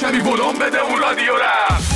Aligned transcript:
کمی 0.00 0.20
ولوم 0.20 0.58
بده 0.58 0.80
اون 0.80 0.98
رادیو 1.00 1.32
رفت 1.36 1.88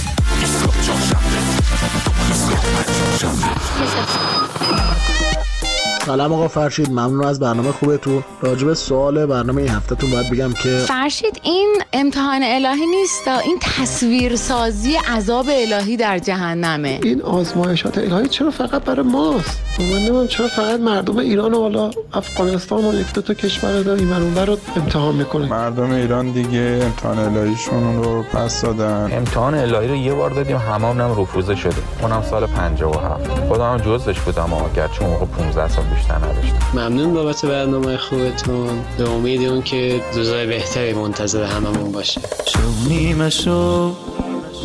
سلام 6.06 6.32
آقا 6.32 6.48
فرشید 6.48 6.90
ممنون 6.90 7.24
از 7.24 7.40
برنامه 7.40 7.72
خوبتون. 7.72 8.24
راجب 8.40 8.72
سوال 8.72 9.26
برنامه 9.26 9.62
این 9.62 9.70
هفتهتون 9.70 10.10
باید 10.10 10.30
بگم 10.30 10.52
که 10.52 10.68
فرشید 10.68 11.40
این 11.42 11.74
امتحان 11.92 12.42
الهی 12.42 12.86
نیست. 12.86 13.28
این 13.28 13.58
تصویر 13.60 14.36
سازی 14.36 14.96
عذاب 14.96 15.46
الهی 15.48 15.96
در 15.96 16.18
جهنمه. 16.18 17.00
این 17.02 17.22
آزمایشات 17.22 17.98
الهی 17.98 18.28
چرا 18.28 18.50
فقط 18.50 18.82
برای 18.84 19.06
ماست؟ 19.06 19.60
من 19.78 19.98
نمیم 19.98 20.26
چرا 20.26 20.48
فقط 20.48 20.80
مردم 20.80 21.16
ایران 21.16 21.54
و 21.54 21.60
حالا 21.60 21.90
افغانستان 22.12 22.84
و 22.84 23.00
یک 23.00 23.12
دو 23.12 23.22
تا 23.22 23.34
کشور 23.34 23.80
دار 23.80 23.96
این 23.98 24.36
رو 24.46 24.56
امتحان 24.76 25.14
می‌کنه 25.14 25.46
مردم 25.46 25.90
ایران 25.90 26.30
دیگه 26.30 26.80
امتحان 26.82 27.18
الهیشون 27.18 28.02
رو 28.02 28.22
پس 28.22 28.62
دادن. 28.62 29.10
امتحان 29.12 29.54
الهی 29.54 29.88
رو 29.88 29.96
یه 29.96 30.14
بار 30.14 30.30
دادیم 30.30 30.56
هممونم 30.56 31.20
رفوزه 31.20 31.54
شده. 31.54 31.76
اونم 32.02 32.22
سال 32.30 32.46
57 32.46 33.30
خودم 33.48 33.76
جزش 33.76 34.20
بودم 34.20 34.52
اگرچه 34.52 35.06
موقع 35.06 35.26
15 35.26 35.68
سال 35.68 35.84
بیشتر 35.94 36.16
نداشتم. 36.16 36.58
ممنون 36.74 37.14
بابت 37.14 37.46
برنامه 37.46 37.96
خوبتون. 37.96 38.80
به 38.98 39.10
امید 39.10 39.48
اون 39.48 39.62
که 39.62 40.00
روزای 40.14 40.46
بهتری 40.46 40.92
منتظر 40.92 41.44
هممون 41.44 41.92
باشه. 41.92 42.20
شو 42.46 42.88
نیمه 42.88 43.30
شو 43.30 43.92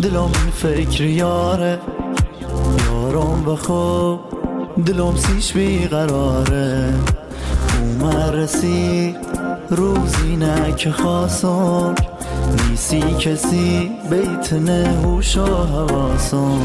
دلم 0.02 0.32
فکر 0.56 1.04
یاره. 1.04 1.80
یارم 2.86 3.44
بخو 3.46 4.18
دلم 4.86 5.16
سیش 5.16 5.54
بیقراره. 5.54 6.94
اومد 7.82 8.36
رسی 8.36 9.16
روزی 9.70 10.36
نه 10.36 10.72
که 10.72 10.92
خواستم 10.92 11.96
نیسی 12.70 13.02
کسی 13.02 13.92
بیت 14.10 14.54
نهوش 14.54 15.38
و 15.38 15.46
حواسم. 15.46 16.60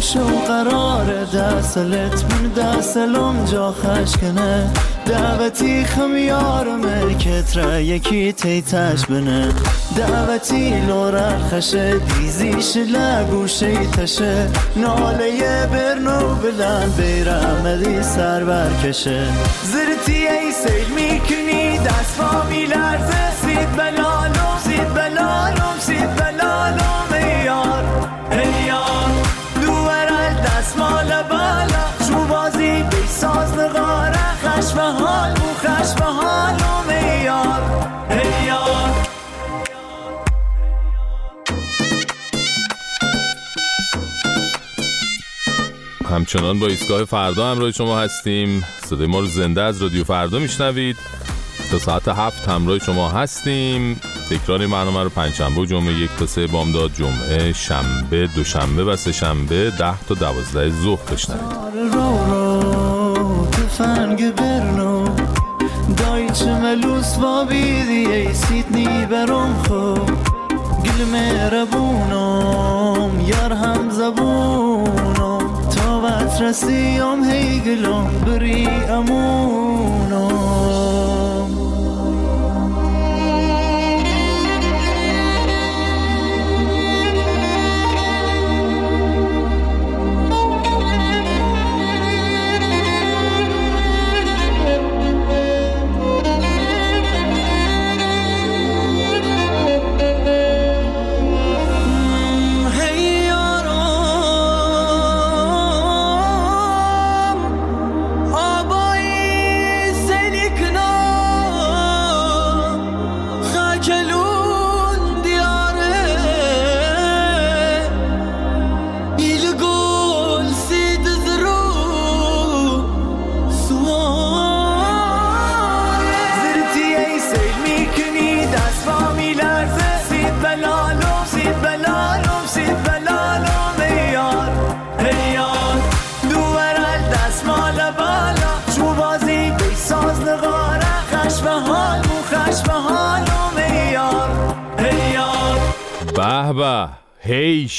شو 0.00 0.26
قرار 0.46 1.24
دستلت 1.24 2.24
من 2.24 2.48
دستلم 2.48 3.44
جا 3.44 3.72
خشکنه 3.72 4.70
دعوتی 5.06 5.84
خمیارمه 5.84 7.14
کت 7.14 7.56
را 7.56 7.80
یکی 7.80 8.32
تیتش 8.32 9.06
بنه. 9.06 9.48
دعوتی 9.96 10.80
لورا 10.80 11.38
خشه 11.50 11.98
دیزیش 11.98 12.76
لگوشه 12.76 13.86
تشه 13.86 14.48
ناله 14.76 15.66
برنو 15.72 16.34
بلن 16.34 16.90
بیرمدی 16.90 18.02
سر 18.02 18.44
برکشه 18.44 19.26
زرتی 19.62 20.26
ای 20.28 20.52
سیل 20.52 20.94
می‌کنی 20.94 21.78
دست 21.78 22.20
ما 22.20 22.42
میلرزه 22.50 23.30
سید 23.42 23.76
بلالم 23.76 24.03
همچنان 46.14 46.58
با 46.58 46.66
ایستگاه 46.66 47.04
فردا 47.04 47.50
همراه 47.50 47.70
شما 47.70 47.98
هستیم. 47.98 48.64
صدای 48.86 49.06
ما 49.06 49.20
رو 49.20 49.26
زنده 49.26 49.62
از 49.62 49.82
رادیو 49.82 50.04
فردا 50.04 50.38
میشنوید. 50.38 50.96
تا 51.70 51.78
ساعت 51.78 52.08
هفت 52.08 52.48
همراه 52.48 52.78
شما 52.78 53.08
هستیم. 53.08 54.00
تکرار 54.30 54.66
برنامه 54.66 55.02
رو 55.02 55.08
پنجشنبه 55.08 55.60
و 55.60 55.66
جمعه 55.66 55.92
یک 55.92 56.10
تا 56.18 56.26
سه 56.26 56.46
بامداد 56.46 56.92
جمعه 56.92 57.52
شنبه 57.52 58.26
دوشنبه 58.26 58.84
و 58.84 58.96
سه 58.96 59.12
شنبه 59.12 59.72
ده 59.78 60.00
تا 60.08 60.14
دوازده 60.14 60.70
ظهر 60.70 61.12
بشنوید. 61.12 61.42
رو 61.92 62.24
رو 62.30 63.46
تفنگ 63.46 64.34
برنو. 64.34 65.08
دایچ 65.96 66.42
ملوس 66.42 67.18
و 67.18 67.44
بیدی 67.44 68.06
ای 68.06 68.34
سیدنی 68.34 69.06
برم 69.06 69.62
خو. 69.68 69.94
گل 70.84 71.04
مهربونم 71.12 72.40
یار 73.26 73.52
هم 73.52 73.90
زبونم 73.90 74.63
تا 76.34 76.40
وقت 76.40 76.42
رسیم 76.42 77.24
هی 77.24 77.60
گلم 77.60 78.06
بری 78.26 78.66
امونم 78.66 80.24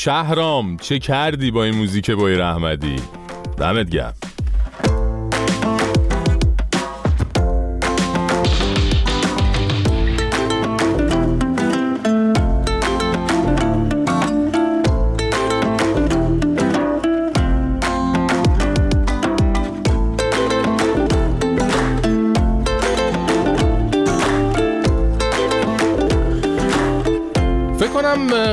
شهرام 0.05 0.77
چه 0.77 0.99
کردی 0.99 1.51
با 1.51 1.63
این 1.63 1.75
موزیک 1.75 2.11
بای 2.11 2.35
رحمدی 2.35 2.95
دمت 3.57 3.89
گرم. 3.89 4.13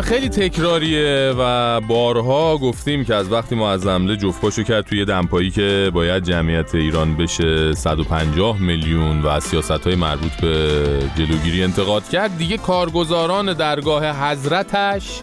خیلی 0.01 0.29
تکراریه 0.29 1.35
و 1.39 1.81
بارها 1.81 2.59
گفتیم 2.59 3.05
که 3.05 3.15
از 3.15 3.33
وقتی 3.33 3.55
ما 3.55 3.71
از 3.71 3.87
حمله 3.87 4.17
جفت 4.17 4.41
پاشو 4.41 4.63
کرد 4.63 4.85
توی 4.85 5.05
دمپایی 5.05 5.51
که 5.51 5.91
باید 5.95 6.25
جمعیت 6.25 6.75
ایران 6.75 7.17
بشه 7.17 7.75
150 7.75 8.61
میلیون 8.61 9.23
و 9.23 9.41
سیاست 9.41 9.71
های 9.71 9.95
مربوط 9.95 10.33
به 10.33 10.85
جلوگیری 11.17 11.63
انتقاد 11.63 12.09
کرد 12.09 12.39
دیگه 12.39 12.57
کارگزاران 12.57 13.53
درگاه 13.53 14.31
حضرتش 14.31 15.21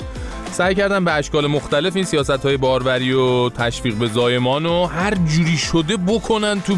سعی 0.52 0.76
کردن 0.76 1.06
به 1.06 1.14
اشکال 1.14 1.48
مختلف 1.48 1.96
این 1.96 2.06
سیاست 2.06 2.46
های 2.46 2.58
باروری 2.58 3.14
و 3.14 3.50
تشویق 3.50 3.96
به 3.96 4.08
زایمان 4.08 4.66
و 4.66 4.86
هر 4.86 5.16
جوری 5.16 5.58
شده 5.58 5.98
بکنن 5.98 6.62
تو 6.62 6.76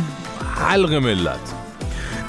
حلق 0.55 0.93
ملت. 0.93 1.61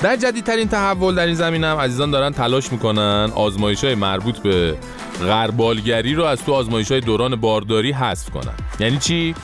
در 0.03 0.17
جدیدترین 0.17 0.69
تحول 0.69 1.15
در 1.15 1.27
این 1.27 1.35
زمینه 1.35 1.67
هم 1.67 1.77
عزیزان 1.77 2.11
دارن 2.11 2.31
تلاش 2.33 2.73
می‌کنن 2.73 3.33
آزمایش 3.35 3.85
های 3.85 3.95
مربوط 3.95 4.39
به 4.39 4.77
غربالگری 5.21 6.15
رو 6.15 6.25
از 6.25 6.45
تو 6.45 6.53
آزمایش 6.53 6.91
های 6.91 7.01
دوران 7.01 7.37
بارداری 7.37 7.93
حذف 7.93 8.31
کنن. 8.31 8.55
یعنی 8.81 8.99
چی؟ 8.99 9.35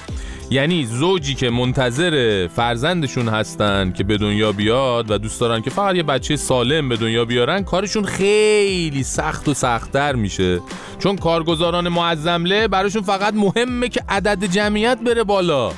یعنی 0.50 0.86
زوجی 0.86 1.34
که 1.34 1.50
منتظر 1.50 2.46
فرزندشون 2.46 3.28
هستن 3.28 3.92
که 3.92 4.04
به 4.04 4.18
دنیا 4.18 4.52
بیاد 4.52 5.10
و 5.10 5.18
دوست 5.18 5.40
دارن 5.40 5.62
که 5.62 5.70
فقط 5.70 5.96
یه 5.96 6.02
بچه 6.02 6.36
سالم 6.36 6.88
به 6.88 6.96
دنیا 6.96 7.24
بیارن 7.24 7.64
کارشون 7.64 8.04
خیلی 8.04 9.02
سخت 9.02 9.48
و 9.48 9.54
سختتر 9.54 10.14
میشه. 10.14 10.60
چون 10.98 11.16
کارگزاران 11.16 11.88
معظمله 11.88 12.68
براشون 12.68 13.02
فقط 13.02 13.34
مهمه 13.34 13.88
که 13.88 14.02
عدد 14.08 14.44
جمعیت 14.44 14.98
بره 14.98 15.24
بالا. 15.24 15.72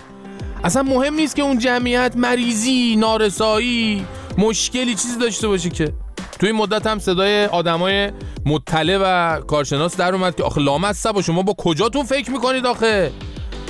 اصلا 0.65 0.83
مهم 0.83 1.15
نیست 1.15 1.37
که 1.37 1.43
اون 1.43 1.59
جمعیت 1.59 2.13
مریضی 2.17 2.97
نارسایی 2.97 4.07
مشکلی 4.39 4.95
چیزی 4.95 5.19
داشته 5.19 5.49
باشه 5.49 5.71
که. 5.71 5.93
توی 6.41 6.49
این 6.49 6.59
مدت 6.59 6.87
هم 6.87 6.99
صدای 6.99 7.45
آدمای 7.45 8.11
مطلع 8.47 8.99
و 9.03 9.41
کارشناس 9.41 9.97
در 9.97 10.15
اومد 10.15 10.37
که 10.37 10.43
آخه 10.43 10.61
لامصب 10.61 11.21
شما 11.21 11.43
با 11.43 11.53
کجاتون 11.59 12.05
فکر 12.05 12.31
می‌کنید 12.31 12.67
آخه؟ 12.67 13.13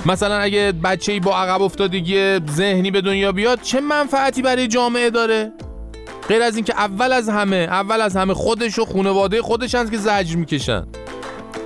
مثلا 0.06 0.38
اگه 0.38 0.72
بچه 0.84 1.12
ای 1.12 1.20
با 1.20 1.37
عقب 1.37 1.62
افتادگی 1.62 2.38
ذهنی 2.50 2.90
به 2.90 3.00
دنیا 3.00 3.32
بیاد 3.32 3.61
چه 3.61 3.81
منفعتی 3.81 4.43
برای 4.43 4.69
جامعه 4.69 5.11
داره؟ 5.11 5.52
غیر 6.28 6.43
از 6.43 6.56
اینکه 6.56 6.75
اول 6.76 7.12
از 7.12 7.28
همه 7.28 7.56
اول 7.56 8.00
از 8.00 8.17
همه 8.17 8.34
خودش 8.34 8.78
و 8.78 8.84
خانواده 8.84 9.43
خودش 9.43 9.75
هست 9.75 9.90
که 9.90 9.99
زجر 9.99 10.37
می‌کشن. 10.37 10.87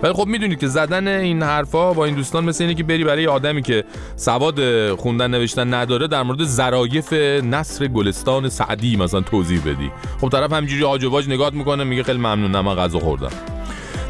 ولی 0.05 0.13
خب 0.13 0.27
می‌دونید 0.27 0.59
که 0.59 0.69
زدن 0.69 1.09
این 1.09 1.43
حرفا 1.43 1.93
با 1.93 2.05
این 2.05 2.15
دوستان 2.15 2.45
مثل 2.45 2.65
اینه 2.65 2.75
که 2.75 2.85
بری 2.85 3.05
برای 3.05 3.27
آدمی 3.27 3.63
که 3.63 3.85
سواد 4.17 4.91
خوندن 4.95 5.31
نوشتن 5.31 5.75
نداره 5.75 6.07
در 6.07 6.23
مورد 6.23 6.45
ظرایف 6.45 7.13
نصر 7.43 7.87
گلستان 7.87 8.49
سعدی 8.49 8.97
مثلا 8.97 9.21
توضیح 9.21 9.61
بدی. 9.61 9.91
خب 10.21 10.29
طرف 10.29 10.53
همینجوری 10.53 10.85
آج 10.85 11.05
و 11.05 11.11
واج 11.11 11.29
نگات 11.29 11.53
می‌کنه 11.53 11.85
میگه 11.85 12.03
خیلی 12.03 12.19
ممنونم 12.19 12.61
من 12.61 12.75
غذا 12.75 12.99
خوردم. 12.99 13.31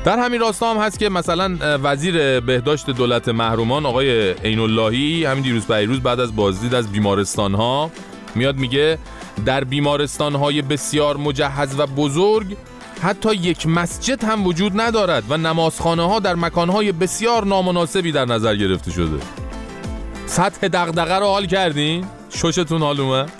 در 0.04 0.18
همین 0.18 0.40
راستا 0.40 0.74
هم 0.74 0.80
هست 0.80 0.98
که 0.98 1.08
مثلا 1.08 1.58
وزیر 1.60 2.40
بهداشت 2.40 2.90
دولت 2.90 3.28
محرومان 3.28 3.86
آقای 3.86 4.32
عین 4.32 4.60
اللهی 4.60 5.24
همین 5.24 5.42
دیروز 5.42 5.66
پیروز 5.66 6.00
بعد 6.00 6.20
از 6.20 6.36
بازدید 6.36 6.74
از 6.74 6.92
بیمارستان 6.92 7.54
ها 7.54 7.90
میاد 8.34 8.56
میگه 8.56 8.98
در 9.46 9.64
بیمارستان 9.64 10.34
های 10.34 10.62
بسیار 10.62 11.16
مجهز 11.16 11.74
و 11.78 11.86
بزرگ 11.86 12.56
حتی 13.04 13.34
یک 13.34 13.66
مسجد 13.66 14.24
هم 14.24 14.46
وجود 14.46 14.80
ندارد 14.80 15.24
و 15.28 15.36
نمازخانه 15.36 16.02
ها 16.08 16.20
در 16.20 16.34
مکان 16.34 16.68
های 16.68 16.92
بسیار 16.92 17.44
نامناسبی 17.44 18.12
در 18.12 18.24
نظر 18.24 18.56
گرفته 18.56 18.90
شده. 18.90 19.18
سطح 20.26 20.68
دغدغه 20.68 21.14
رو 21.14 21.26
حال 21.26 21.46
کردین؟ 21.46 22.06
ششتون 22.30 22.82
حال 22.82 23.00
اومد؟ 23.00 23.30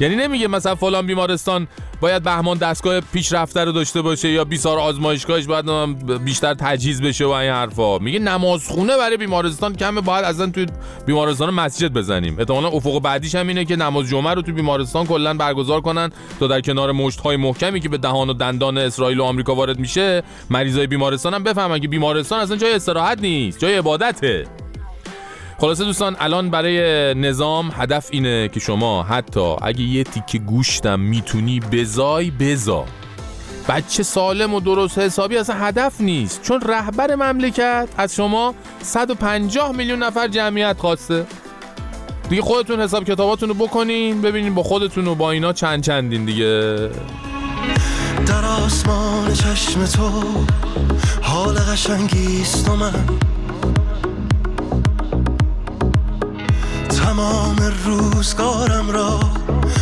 یعنی 0.00 0.16
نمیگه 0.16 0.48
مثلا 0.48 0.74
فلان 0.74 1.06
بیمارستان 1.06 1.68
باید 2.00 2.22
بهمان 2.22 2.58
دستگاه 2.58 3.00
پیشرفته 3.00 3.64
رو 3.64 3.72
داشته 3.72 4.02
باشه 4.02 4.28
یا 4.28 4.44
بیسار 4.44 4.78
آزمایشگاهش 4.78 5.46
باید 5.46 5.66
بیشتر 6.24 6.54
تجهیز 6.54 7.02
بشه 7.02 7.24
و 7.24 7.30
این 7.30 7.50
حرفا. 7.50 7.98
میگه 7.98 8.18
نمازخونه 8.18 8.96
برای 8.96 9.16
بیمارستان 9.16 9.76
کمه 9.76 10.00
باید 10.00 10.24
اصلا 10.24 10.46
توی 10.50 10.66
بیمارستان 11.06 11.50
مسجد 11.50 11.92
بزنیم. 11.92 12.38
احتمالاً 12.38 12.68
افق 12.68 13.00
بعدیش 13.00 13.34
هم 13.34 13.48
اینه 13.48 13.64
که 13.64 13.76
نماز 13.76 14.06
جمعه 14.08 14.34
رو 14.34 14.42
توی 14.42 14.54
بیمارستان 14.54 15.06
کلا 15.06 15.34
برگزار 15.34 15.80
کنن 15.80 16.10
تا 16.40 16.46
در 16.46 16.60
کنار 16.60 16.92
مشت 16.92 17.20
های 17.20 17.36
محکمی 17.36 17.80
که 17.80 17.88
به 17.88 17.98
دهان 17.98 18.30
و 18.30 18.32
دندان 18.32 18.78
اسرائیل 18.78 19.20
و 19.20 19.24
آمریکا 19.24 19.54
وارد 19.54 19.78
میشه 19.78 20.22
مریضای 20.50 20.86
بیمارستان 20.86 21.34
هم 21.34 21.42
بفهمن 21.42 21.78
که 21.78 21.88
بیمارستان 21.88 22.40
اصلا 22.40 22.56
جای 22.56 22.74
استراحت 22.74 23.20
نیست 23.20 23.58
جای 23.58 23.74
عبادته. 23.74 24.46
خلاصه 25.60 25.84
دوستان 25.84 26.16
الان 26.20 26.50
برای 26.50 27.14
نظام 27.14 27.70
هدف 27.74 28.08
اینه 28.10 28.48
که 28.48 28.60
شما 28.60 29.02
حتی 29.02 29.56
اگه 29.62 29.80
یه 29.80 30.04
تیکه 30.04 30.38
گوشتم 30.38 31.00
می‌تونی 31.00 31.60
بزای 31.60 32.30
بزا. 32.30 32.84
بچه 33.68 34.02
سالم 34.02 34.54
و 34.54 34.60
درست 34.60 34.98
حسابی 34.98 35.36
اصلا 35.36 35.56
هدف 35.56 36.00
نیست. 36.00 36.42
چون 36.42 36.60
رهبر 36.60 37.14
مملکت 37.14 37.88
از 37.96 38.14
شما 38.14 38.54
150 38.82 39.72
میلیون 39.72 40.02
نفر 40.02 40.28
جمعیت 40.28 40.76
خواسته. 40.78 41.26
دیگه 42.30 42.42
خودتون 42.42 42.80
حساب 42.80 43.04
کتاباتون 43.04 43.48
رو 43.48 43.54
بکنین 43.54 44.22
ببینین 44.22 44.54
با 44.54 44.62
خودتون 44.62 45.06
و 45.08 45.14
با 45.14 45.30
اینا 45.30 45.52
چند 45.52 45.82
چندین 45.82 46.24
دیگه. 46.24 46.88
در 48.26 48.44
آسمان 48.44 49.32
چشم 49.32 49.84
تو 49.84 50.10
حال 51.22 51.54
قشنگیست 51.54 52.68
و 52.68 52.76
من 52.76 52.94
تمام 57.08 57.56
روزگارم 57.84 58.90
را 58.90 59.20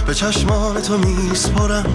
به 0.06 0.14
چشمان 0.14 0.80
تو 0.82 0.98
میسپرم. 0.98 1.86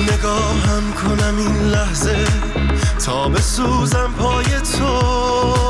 نگاهم 0.00 0.92
کنم 0.92 1.36
این 1.38 1.56
لحظه 1.56 2.24
تا 3.06 3.28
بسوزم 3.28 4.14
پای 4.18 4.44
تو. 4.44 5.61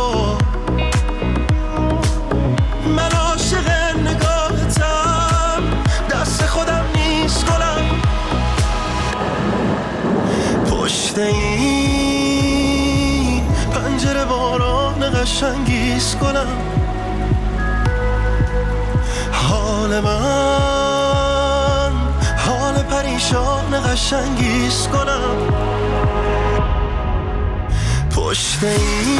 کنم 16.22 16.46
حال 19.32 20.00
من 20.00 21.92
حال 22.46 22.82
پریشان 22.82 23.80
قشنگیز 23.92 24.88
کنم. 24.88 25.36
پشت 28.16 28.62
این 28.62 29.18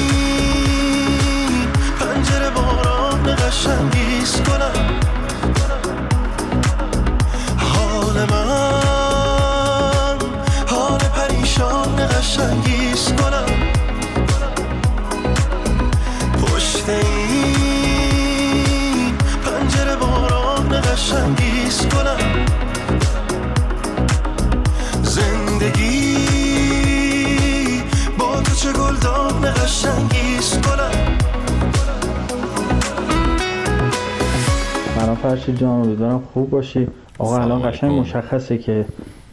پنجره 2.00 2.50
باران 2.50 3.36
قشنگیز 3.36 4.42
کنم. 4.42 5.00
حال 7.58 8.24
من 8.30 10.18
حال 10.66 10.98
پریشان 10.98 12.06
قشنگیز 12.06 13.12
کنم. 13.12 13.51
فرشید 35.22 35.58
جان 35.58 35.70
امیدوارم 35.70 36.22
خوب 36.32 36.50
باشی. 36.50 36.86
آقا 37.18 37.38
الان 37.38 37.70
قشنگ 37.70 38.00
مشخصه 38.00 38.58
که 38.58 38.84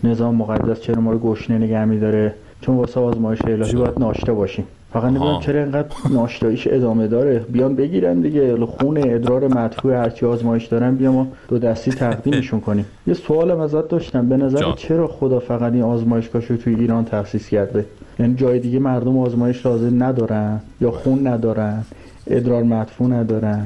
نظام 0.04 0.36
مقدس 0.36 0.82
چرا 0.82 1.02
ما 1.02 1.12
رو 1.12 1.20
گشنه 1.20 1.58
نگه 1.58 1.86
میداره. 1.86 2.34
چون 2.62 2.76
واسه 2.76 3.00
آزمایش 3.00 3.40
الهی 3.46 3.74
باید 3.76 4.00
ناشته 4.00 4.34
باشیم. 4.34 4.66
فقط 4.94 5.04
نمی‌دونم 5.04 5.40
چرا 5.40 5.60
اینقدر 5.60 5.88
ناشتاییش 6.12 6.68
ادامه 6.72 7.08
داره. 7.08 7.40
بیان 7.40 7.76
بگیرن 7.76 8.20
دیگه. 8.22 8.66
خون 8.66 8.98
ادرار 8.98 9.48
مدفوع 9.48 9.94
هرچی 9.94 10.26
آزمایش 10.26 10.66
دارن 10.66 10.96
بیا 10.96 11.12
ما 11.12 11.28
دو 11.48 11.60
دستی 11.60 11.92
تقدیمشون 11.92 12.60
کنیم. 12.60 12.86
یه 13.08 13.14
سوالم 13.14 13.60
ازت 13.60 13.88
داشتم. 13.88 14.30
به 14.30 14.38
نظر 14.38 14.60
جان. 14.60 14.76
چرا 14.76 15.08
خدا 15.08 15.40
فقط 15.40 15.74
این 15.74 15.84
آزمایشگاهشو 15.84 16.58
توی 16.58 16.76
ایران 16.76 17.06
تأسیس 17.06 17.50
کرده؟ 17.50 17.86
یعنی 18.20 18.36
جای 18.36 18.60
دیگه 18.60 18.80
مردم 18.80 19.18
آزمایش 19.18 19.66
لازم 19.66 20.04
ندارن 20.04 20.60
یا 20.82 20.92
خون 20.92 21.28
ندارن 21.28 21.84
ادرار 22.28 22.64
مدفوع 22.64 23.08
ندارن؟ 23.08 23.66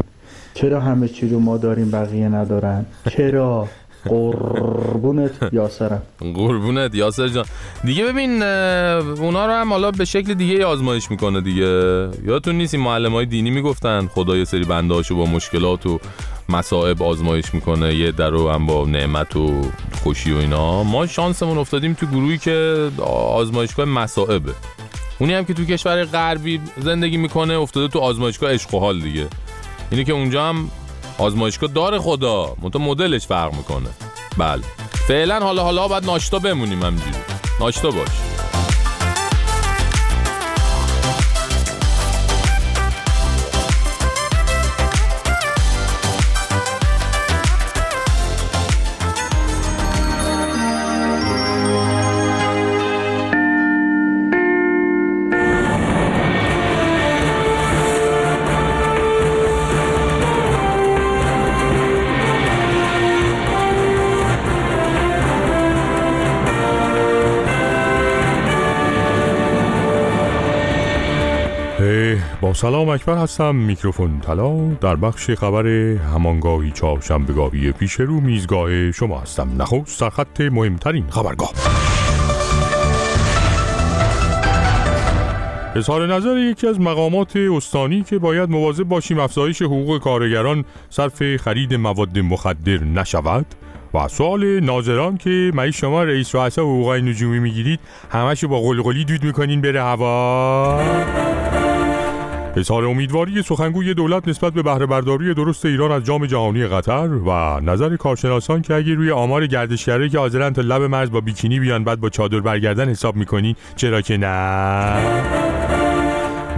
چرا 0.53 0.79
همه 0.79 1.07
چی 1.07 1.29
رو 1.29 1.39
ما 1.39 1.57
داریم 1.57 1.91
بقیه 1.91 2.29
ندارن؟ 2.29 2.85
چرا؟ 3.09 3.67
قربونت 4.05 5.31
یاسرم. 5.51 6.01
قربونت 6.19 6.95
یاسر 6.95 7.27
جان. 7.27 7.45
دیگه 7.83 8.03
ببین 8.05 8.43
اونا 8.43 9.45
رو 9.45 9.51
هم 9.51 9.69
حالا 9.69 9.91
به 9.91 10.05
شکل 10.05 10.33
دیگه 10.33 10.65
آزمایش 10.65 11.11
می‌کنه 11.11 11.41
دیگه. 11.41 11.65
یادتون 12.25 12.55
نیست 12.55 12.73
این 12.73 12.83
معلم 12.83 13.11
های 13.11 13.25
دینی 13.25 13.49
می‌گفتن 13.49 14.07
خدا 14.07 14.37
یه 14.37 14.45
سری 14.45 14.63
بنده 14.63 14.93
هاشو 14.93 15.15
با 15.15 15.25
مشکلات 15.25 15.85
و 15.85 15.99
مصائب 16.49 17.03
آزمایش 17.03 17.53
می‌کنه 17.53 17.95
یه 17.95 18.11
در 18.11 18.29
رو 18.29 18.49
هم 18.49 18.65
با 18.65 18.85
نعمت 18.85 19.35
و 19.35 19.61
خوشی 20.03 20.33
و 20.33 20.37
اینا. 20.37 20.83
ما 20.83 21.07
شانسمون 21.07 21.57
افتادیم 21.57 21.93
تو 21.93 22.05
گروهی 22.05 22.37
که 22.37 22.89
آزمایشگاه 23.33 23.85
مصائبه. 23.85 24.51
اونی 25.19 25.33
هم 25.33 25.45
که 25.45 25.53
تو 25.53 25.65
کشور 25.65 26.05
غربی 26.05 26.59
زندگی 26.77 27.17
می‌کنه 27.17 27.53
افتاده 27.53 27.87
تو 27.87 27.99
آزمایشگاه 27.99 28.51
عشق 28.51 28.73
و 28.73 28.79
حال 28.79 28.99
دیگه. 28.99 29.27
اینه 29.93 30.03
که 30.03 30.13
اونجا 30.13 30.45
هم 30.49 30.71
آزمایشگاه 31.17 31.69
داره 31.69 31.99
خدا. 31.99 32.55
منتها 32.61 32.81
مدلش 32.81 33.27
فرق 33.27 33.53
می‌کنه. 33.53 33.89
بله. 34.37 34.63
فعلا 35.07 35.39
حالا 35.39 35.63
حالا 35.63 35.87
باید 35.87 36.05
ناشتا 36.05 36.39
بمونیم 36.39 36.83
همینجوری. 36.83 37.17
ناشتا 37.59 37.91
باش. 37.91 38.32
با 72.41 72.53
سلام 72.53 72.89
اکبر 72.89 73.17
هستم. 73.17 73.55
میکروفون 73.55 74.19
طلا 74.19 74.57
در 74.81 74.95
بخش 74.95 75.29
خبر 75.31 75.67
همانگاهی 76.13 76.71
چهارشنبهگاهی 76.71 77.71
پیش 77.71 77.93
رو 77.93 78.19
میزگاه 78.19 78.91
شما 78.91 79.19
هستم. 79.19 79.49
نخست 79.59 80.01
در 80.01 80.09
خط 80.09 80.41
مهمترین 80.41 81.05
خبرگاه. 81.09 81.51
اظهار 85.75 86.13
نظر 86.13 86.37
یکی 86.37 86.67
از 86.67 86.79
مقامات 86.79 87.35
استانی 87.35 88.03
که 88.03 88.19
باید 88.19 88.49
مواظب 88.49 88.83
باشیم 88.83 89.19
افزایش 89.19 89.61
حقوق 89.61 89.99
کارگران 90.01 90.65
صرف 90.89 91.35
خرید 91.35 91.73
مواد 91.73 92.19
مخدر 92.19 92.83
نشود 92.83 93.45
و 93.93 94.07
سوال 94.07 94.59
ناظران 94.59 95.17
که 95.17 95.51
مایی 95.53 95.71
شما 95.71 96.03
رئیس 96.03 96.35
رؤسا 96.35 96.61
حقوقای 96.61 97.01
نجومی 97.01 97.39
می‌گیرید؟ 97.39 97.79
همش 98.11 98.45
با 98.45 98.61
قلقلی 98.61 99.05
دود 99.05 99.23
می‌کنین 99.23 99.61
بره 99.61 99.83
هوا. 99.83 100.79
اظهار 102.55 102.85
امیدواری 102.85 103.41
سخنگوی 103.41 103.93
دولت 103.93 104.27
نسبت 104.27 104.53
به 104.53 104.61
بهره 104.61 104.85
برداری 104.85 105.33
درست 105.33 105.65
ایران 105.65 105.91
از 105.91 106.03
جام 106.03 106.25
جهانی 106.25 106.67
قطر 106.67 107.07
و 107.07 107.59
نظر 107.59 107.95
کارشناسان 107.95 108.61
که 108.61 108.73
اگه 108.73 108.93
روی 108.93 109.11
آمار 109.11 109.47
گردشگرایی 109.47 110.09
که 110.09 110.19
حاضرن 110.19 110.53
تا 110.53 110.61
لب 110.61 110.81
مرز 110.81 111.11
با 111.11 111.21
بیکینی 111.21 111.59
بیان 111.59 111.83
بعد 111.83 111.99
با 111.99 112.09
چادر 112.09 112.39
برگردن 112.39 112.89
حساب 112.89 113.15
می‌کنی 113.15 113.55
چرا 113.75 114.01
که 114.01 114.17
نه؟ 114.17 115.82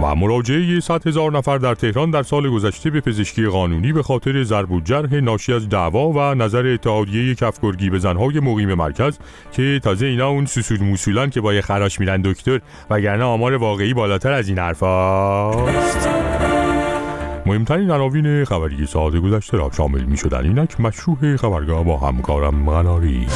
و 0.02 0.14
مراجعه 0.14 0.80
100 0.80 1.06
هزار 1.06 1.32
نفر 1.32 1.58
در 1.58 1.74
تهران 1.74 2.10
در 2.10 2.22
سال 2.22 2.50
گذشته 2.50 2.90
به 2.90 3.00
پزشکی 3.00 3.46
قانونی 3.46 3.92
به 3.92 4.02
خاطر 4.02 4.42
ضرب 4.42 4.72
و 4.72 4.80
جرح 4.80 5.14
ناشی 5.14 5.52
از 5.52 5.68
دعوا 5.68 6.08
و 6.08 6.34
نظر 6.34 6.66
اتحادیه 6.66 7.34
کفگرگی 7.34 7.90
به 7.90 7.98
زنهای 7.98 8.40
مقیم 8.40 8.74
مرکز 8.74 9.18
که 9.52 9.80
تازه 9.84 10.06
اینا 10.06 10.28
اون 10.28 10.46
سوسول 10.46 10.80
موسولان 10.80 11.30
که 11.30 11.40
با 11.40 11.54
یه 11.54 11.60
خراش 11.60 12.00
میرن 12.00 12.22
دکتر 12.22 12.60
وگرنه 12.90 13.24
آمار 13.24 13.54
واقعی 13.54 13.94
بالاتر 13.94 14.32
از 14.32 14.48
این 14.48 14.58
حرفاست 14.58 16.08
مهمترین 17.46 17.90
عناوین 17.90 18.44
خبری 18.44 18.86
ساعت 18.86 19.16
گذشته 19.16 19.56
را 19.56 19.70
شامل 19.76 20.02
می 20.02 20.16
شدن 20.16 20.44
اینک 20.44 20.80
مشروع 20.80 21.36
خبرگاه 21.36 21.84
با 21.84 21.96
همکارم 21.96 22.70
غناری. 22.70 23.26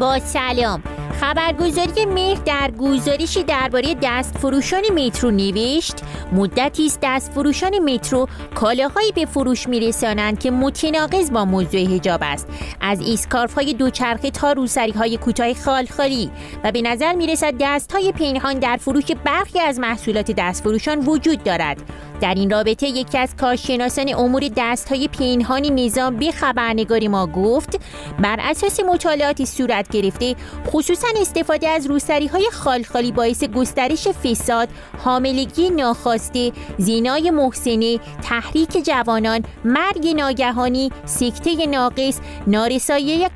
با 0.00 0.18
سلام. 0.18 0.82
خبرگزاری 1.24 2.04
مهر 2.04 2.40
در 2.44 2.70
گزارشی 2.70 3.42
درباره 3.42 3.96
دست 4.02 4.38
فروشان 4.38 4.82
مترو 4.94 5.30
نوشت 5.30 5.94
مدتی 6.32 6.86
است 6.86 6.98
دست 7.02 7.32
فروشان 7.32 7.78
مترو 7.78 8.28
کالاهایی 8.54 9.12
به 9.12 9.26
فروش 9.26 9.68
میرسانند 9.68 10.38
که 10.38 10.50
متناقض 10.50 11.30
با 11.30 11.44
موضوع 11.44 11.84
حجاب 11.84 12.20
است. 12.22 12.48
از 12.80 13.00
ایسکارف 13.00 13.54
های 13.54 13.74
دوچرخه 13.74 14.30
تا 14.30 14.52
روسری 14.52 14.92
های 14.92 15.16
کوتاه 15.16 15.54
خالخالی 15.54 16.30
و 16.64 16.72
به 16.72 16.82
نظر 16.82 17.12
می‌رسد 17.12 17.54
دست 17.60 17.92
های 17.92 18.12
پنهان 18.12 18.58
در 18.58 18.76
فروش 18.76 19.04
برخی 19.24 19.60
از 19.60 19.78
محصولات 19.78 20.30
دست 20.30 20.62
فروشان 20.62 20.98
وجود 20.98 21.42
دارد. 21.42 21.82
در 22.20 22.34
این 22.34 22.50
رابطه 22.50 22.86
یکی 22.86 23.18
از 23.18 23.36
کارشناسان 23.36 24.14
امور 24.14 24.42
دست 24.56 24.88
های 24.88 25.08
پنهانی 25.08 25.70
نظام 25.70 26.16
به 26.16 26.30
خبرنگاری 26.30 27.08
ما 27.08 27.26
گفت 27.26 27.80
بر 28.18 28.36
اساس 28.40 28.80
مطالعاتی 28.80 29.46
صورت 29.46 29.88
گرفته 29.88 30.34
خصوصا 30.66 31.08
استفاده 31.20 31.68
از 31.68 31.86
روسری 31.86 32.26
های 32.26 32.48
خالخالی 32.52 33.12
باعث 33.12 33.44
گسترش 33.44 34.08
فساد، 34.08 34.68
حاملگی 35.04 35.70
ناخواسته، 35.70 36.52
زینای 36.78 37.30
محسنه، 37.30 37.98
تحریک 38.22 38.84
جوانان، 38.86 39.44
مرگ 39.64 40.08
ناگهانی، 40.16 40.90
سکته 41.04 41.66
ناقص، 41.66 42.20
نارسایی 42.46 43.28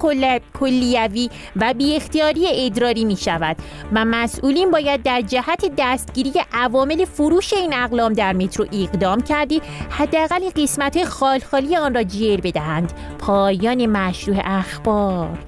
کلیوی 0.60 1.30
و 1.56 1.74
بی 1.74 1.96
اختیاری 1.96 2.66
ادراری 2.66 3.04
می 3.04 3.16
شود 3.16 3.56
و 3.92 4.04
مسئولین 4.04 4.70
باید 4.70 5.02
در 5.02 5.20
جهت 5.20 5.72
دستگیری 5.78 6.32
عوامل 6.52 7.04
فروش 7.04 7.52
این 7.52 7.74
اقلام 7.74 8.12
در 8.12 8.32
مترو 8.32 8.66
اقدام 8.72 9.20
کردی 9.20 9.62
حداقل 9.90 10.50
قسمت 10.56 11.04
خالخالی 11.04 11.76
آن 11.76 11.94
را 11.94 12.02
جیر 12.02 12.40
بدهند. 12.40 12.92
پایان 13.18 13.86
مشروع 13.86 14.36
اخبار. 14.44 15.38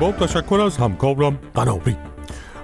با 0.00 0.12
تشکر 0.12 0.60
از 0.60 0.76
همکارم 0.76 1.38
قنابی 1.54 1.96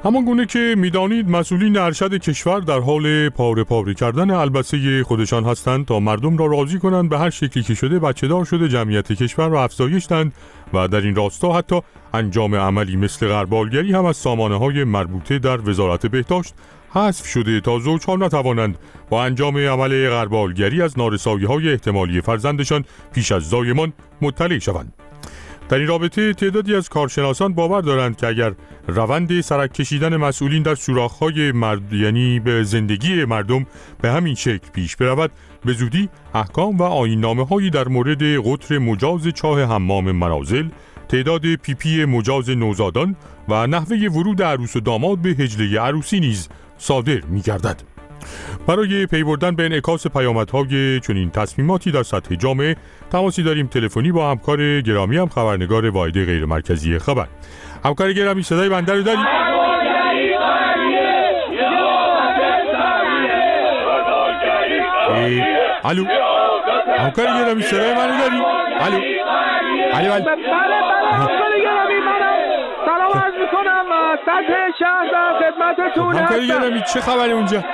همان 0.04 0.24
گونه 0.24 0.46
که 0.46 0.74
می‌دانید 0.78 1.30
مسئولین 1.30 1.76
ارشد 1.76 2.14
کشور 2.14 2.60
در 2.60 2.78
حال 2.78 3.28
پاره 3.28 3.64
پاره 3.64 3.94
کردن 3.94 4.30
البسه 4.30 5.02
خودشان 5.04 5.44
هستند 5.44 5.86
تا 5.86 6.00
مردم 6.00 6.36
را 6.36 6.46
راضی 6.46 6.78
کنند 6.78 7.08
به 7.08 7.18
هر 7.18 7.30
شکلی 7.30 7.62
که 7.62 7.74
شده 7.74 7.98
بچه 7.98 8.28
دار 8.28 8.44
شده 8.44 8.68
جمعیت 8.68 9.12
کشور 9.12 9.48
را 9.48 9.64
افزایش 9.64 10.06
دهند 10.06 10.32
و 10.72 10.88
در 10.88 11.00
این 11.00 11.14
راستا 11.14 11.52
حتی 11.52 11.80
انجام 12.14 12.54
عملی 12.54 12.96
مثل 12.96 13.28
غربالگری 13.28 13.92
هم 13.92 14.04
از 14.04 14.16
سامانه 14.16 14.58
های 14.58 14.84
مربوطه 14.84 15.38
در 15.38 15.70
وزارت 15.70 16.06
بهداشت 16.06 16.54
حذف 16.90 17.26
شده 17.26 17.60
تا 17.60 17.78
زوجها 17.78 18.16
نتوانند 18.16 18.78
با 19.10 19.24
انجام 19.24 19.58
عمل 19.58 20.10
غربالگری 20.10 20.82
از 20.82 20.98
نارسایی 20.98 21.44
های 21.44 21.70
احتمالی 21.70 22.20
فرزندشان 22.20 22.84
پیش 23.12 23.32
از 23.32 23.48
زایمان 23.48 23.92
مطلع 24.22 24.58
شوند. 24.58 25.07
در 25.68 25.78
این 25.78 25.86
رابطه 25.86 26.34
تعدادی 26.34 26.74
از 26.74 26.88
کارشناسان 26.88 27.54
باور 27.54 27.80
دارند 27.80 28.16
که 28.16 28.26
اگر 28.26 28.54
روند 28.86 29.40
سرک 29.40 29.72
کشیدن 29.72 30.16
مسئولین 30.16 30.62
در 30.62 30.74
سوراخ‌های 30.74 31.52
مرد 31.52 31.92
یعنی 31.92 32.40
به 32.40 32.64
زندگی 32.64 33.24
مردم 33.24 33.66
به 34.02 34.10
همین 34.10 34.34
شکل 34.34 34.68
پیش 34.72 34.96
برود 34.96 35.30
به 35.64 35.72
زودی 35.72 36.08
احکام 36.34 36.76
و 36.76 36.82
آیین 36.82 37.24
هایی 37.24 37.70
در 37.70 37.88
مورد 37.88 38.22
قطر 38.22 38.78
مجاز 38.78 39.28
چاه 39.28 39.62
حمام 39.62 40.12
منازل 40.12 40.68
تعداد 41.08 41.54
پیپی 41.54 41.74
پی 41.74 42.04
مجاز 42.04 42.50
نوزادان 42.50 43.16
و 43.48 43.66
نحوه 43.66 43.96
ورود 43.96 44.42
عروس 44.42 44.76
و 44.76 44.80
داماد 44.80 45.18
به 45.18 45.28
هجله 45.28 45.80
عروسی 45.80 46.20
نیز 46.20 46.48
صادر 46.78 47.20
می 47.20 47.40
گردد. 47.40 47.82
برای 48.66 49.06
پی 49.06 49.24
بردن 49.24 49.56
به 49.56 49.64
انعکاس 49.64 50.06
پیامدهای 50.06 51.00
چنین 51.00 51.30
تصمیماتی 51.30 51.90
در 51.90 52.02
سطح 52.02 52.34
جامعه 52.34 52.76
تماسی 53.12 53.42
داریم 53.42 53.66
تلفنی 53.66 54.12
با 54.12 54.30
همکار 54.30 54.80
گرامی 54.80 55.16
هم 55.16 55.28
خبرنگار 55.28 55.90
واحد 55.90 56.24
غیر 56.24 56.44
مرکزی 56.44 56.98
خبر. 56.98 57.26
همکار 57.84 58.12
گرامی 58.12 58.42
صدای 58.42 58.68
بنده 58.68 58.92
رو 58.92 59.02
داریم. 59.02 59.24
الو. 65.84 66.04
همکار 66.98 67.26
گرامی 67.26 67.62
صدای 67.62 67.94
منو 67.94 68.18
داری 68.18 68.36
الو. 68.80 69.00
الو 69.92 70.12
الو. 70.12 70.77
می‌کنم 73.52 73.84
سطح 74.26 74.78
شهر 74.78 75.06
در 75.12 75.32
خدمتتون 75.38 76.16
همکار 76.16 76.40
گرامی 76.40 76.82
چه 76.94 77.00
خبری 77.00 77.32
اونجا؟ 77.32 77.64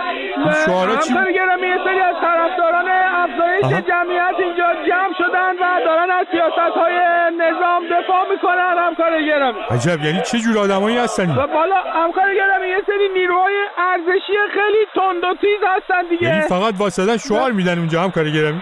شعارا 0.67 0.97
چی 0.97 1.15
همکار 1.15 1.33
گرامی 1.33 1.67
یه 1.67 1.79
سری 1.85 2.01
از 2.01 2.15
طرفداران 2.21 2.89
افزایش 2.89 3.87
جمعیت 3.89 4.35
اینجا 4.39 4.69
جمع 4.89 5.15
شدن 5.19 5.55
و 5.61 5.85
دارن 5.85 6.11
از 6.11 6.27
سیاست 6.31 6.77
های 6.77 6.95
نظام 7.39 7.83
دفاع 7.87 8.31
می‌کنن 8.31 8.75
همکار 8.79 9.23
گرامی 9.23 9.61
عجب 9.71 10.05
یعنی 10.05 10.21
چه 10.21 10.39
جور 10.39 10.59
آدمایی 10.59 10.99
هستن 10.99 11.31
و 11.31 11.47
بالا 11.47 11.77
همکار 11.77 12.35
گرامی 12.35 12.69
یه 12.69 12.83
سری 12.87 13.09
نیروهای 13.15 13.55
ارزشی 13.79 14.33
خیلی 14.55 14.87
تند 14.95 15.25
و 15.25 15.35
تیز 15.35 15.61
هستن 15.67 16.09
دیگه. 16.09 16.29
یعنی 16.29 16.41
فقط 16.41 16.75
واسدن 16.79 17.17
شعار 17.17 17.53
میدن 17.53 17.79
اونجا 17.79 18.01
همکار 18.03 18.25
گرامی 18.25 18.61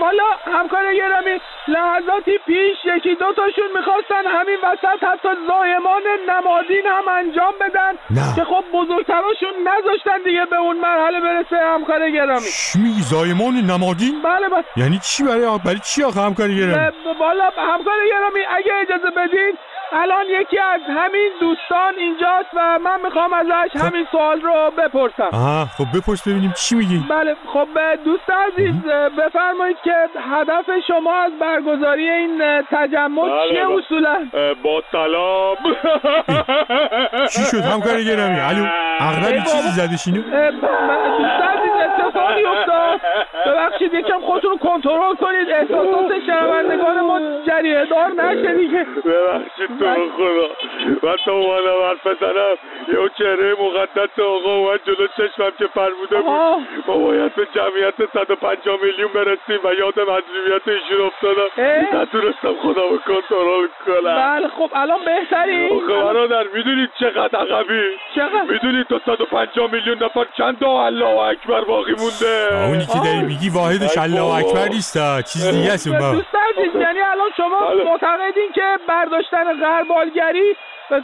بالا 0.00 0.24
همکار 0.58 0.94
گرامی 0.94 1.40
لحظاتی 1.68 2.38
پیش 2.46 2.76
یکی 2.84 3.14
دو 3.14 3.32
تاشون 3.36 3.70
می‌خواستن 3.76 4.26
همین 4.26 4.58
وسط 4.62 5.04
حتی 5.04 5.28
زایمان 5.48 6.02
نمادین 6.46 6.86
هم 6.86 7.08
انجام 7.08 7.54
بدن. 7.60 7.92
نه. 8.10 8.34
که 8.36 8.44
خب 8.44 8.64
بزرگتراشون 8.72 9.54
نذاشتن 9.64 10.22
دیگه 10.24 10.44
به 10.50 10.56
اون 10.56 10.76
مرحله 10.80 11.20
برسه 11.20 11.56
همکار 11.56 12.10
گرامی. 12.10 12.46
زایمان 13.10 13.54
نمادین؟ 13.54 14.22
بله 14.22 14.48
بله 14.48 14.64
یعنی 14.76 14.98
چی 14.98 15.24
برای 15.24 15.58
برای 15.64 15.78
چی 15.78 16.02
آخه 16.02 16.20
همکار 16.20 16.48
گرامی؟ 16.48 16.90
بالا 17.18 17.50
همکار 17.56 17.98
گرامی 18.10 18.40
اگه 18.56 18.72
اجازه 18.82 19.10
بدین 19.16 19.54
الان 19.92 20.24
یکی 20.40 20.58
از 20.58 20.80
همین 20.88 21.30
دوستان 21.40 21.94
اینجاست 21.98 22.48
و 22.54 22.78
من 22.78 23.00
می‌خوام 23.04 23.32
ازش 23.32 23.76
همین 23.76 24.06
سوال 24.12 24.40
رو 24.40 24.70
بپرسم. 24.78 25.28
آها 25.32 25.64
خب 25.64 25.84
بپرس 25.98 26.28
ببینیم 26.28 26.52
چی 26.56 26.74
میگی. 26.74 27.04
بله 27.10 27.36
خب 27.52 27.68
دوست 28.04 28.30
عزیز 28.30 28.74
بفرمایید 29.18 29.76
که 29.84 29.94
هدف 30.32 30.64
شما 30.86 31.14
از 31.14 31.32
برگزاری 31.40 32.10
این 32.10 32.62
تجمع 32.70 33.22
بله 33.22 33.48
چیه 33.48 33.70
اصولا؟ 33.70 34.18
با 34.62 34.82
سلام 34.92 35.56
چی 37.32 37.42
شد؟ 37.42 37.60
همکار 37.64 38.00
گرامی 38.02 38.40
الو 38.40 38.66
اغربی 39.00 39.40
چیزی 39.40 39.68
زدشینو 39.68 40.22
دوست 40.22 41.42
عزیز 41.42 41.72
اتفاقی 41.86 42.44
افتاد. 42.44 43.00
ببخشید 43.46 43.94
یکم 43.94 44.20
خودتون 44.20 44.50
رو 44.50 44.56
کنترل 44.56 45.14
کنید. 45.14 45.48
احساسات 45.50 46.12
شنوندگان 46.26 47.00
ما 47.00 47.20
جریه 47.46 47.84
دار 47.90 48.10
نشه 48.10 48.54
دیگه. 48.54 48.86
ببخشید. 49.04 49.75
تو 49.78 49.86
خدا 50.16 50.48
من 51.02 51.16
تو 51.24 51.30
اومدم 51.30 51.82
حرف 51.88 52.06
بزنم. 52.06 52.56
یه 52.88 53.10
چهره 53.18 53.54
مقدس 53.60 54.18
آقا 54.18 54.54
اومد 54.54 54.80
جلو 54.86 55.06
چشمم 55.06 55.50
که 55.58 55.66
فرموده 55.74 56.16
بود. 56.16 56.66
ما 56.86 56.98
باید 56.98 57.34
به 57.34 57.46
جمعیت 57.54 57.94
150 58.12 58.78
میلیون 58.82 59.12
برسیم 59.12 59.60
و 59.64 59.72
یاد 59.78 60.00
مظلومیت 60.00 60.68
ایشون 60.68 61.06
افتادم. 61.06 61.48
نتونستم 62.02 62.54
خدا 62.62 62.86
رو 62.86 62.98
کنترل 62.98 63.68
کنم. 63.86 64.16
بله 64.16 64.48
خب 64.48 64.70
الان 64.74 65.00
بهتری 65.04 65.70
آخه 65.70 66.04
برادر 66.04 66.44
می‌دونید 66.54 66.90
چقدر 67.00 67.38
عقبی؟ 67.38 67.82
چقدر؟ 68.14 68.42
می‌دونید 68.42 68.86
تا 68.86 69.00
150 69.06 69.72
میلیون 69.72 70.02
نفر 70.02 70.26
چند 70.36 70.58
تا 70.58 70.86
الله 70.86 71.18
اکبر 71.18 71.60
باقی 71.60 71.92
مونده؟ 71.92 72.66
اونی 72.66 72.86
که 72.86 72.98
داری 73.04 73.26
میگی 73.26 73.48
واحدش 73.48 73.98
الله 73.98 74.34
اکبر 74.34 74.68
نیست 74.68 74.96
چیز 75.32 75.46
دیگه 75.54 75.72
است 75.72 75.88
اون 75.88 75.98
با 75.98 76.12
دوست 76.12 76.34
عزیز 76.34 76.74
یعنی 76.74 77.00
الان 77.00 77.30
شما 77.36 77.72
معتقدین 77.84 78.52
که 78.54 78.78
برداشتن 78.88 79.60
در 79.66 79.82
بالگری 79.82 80.56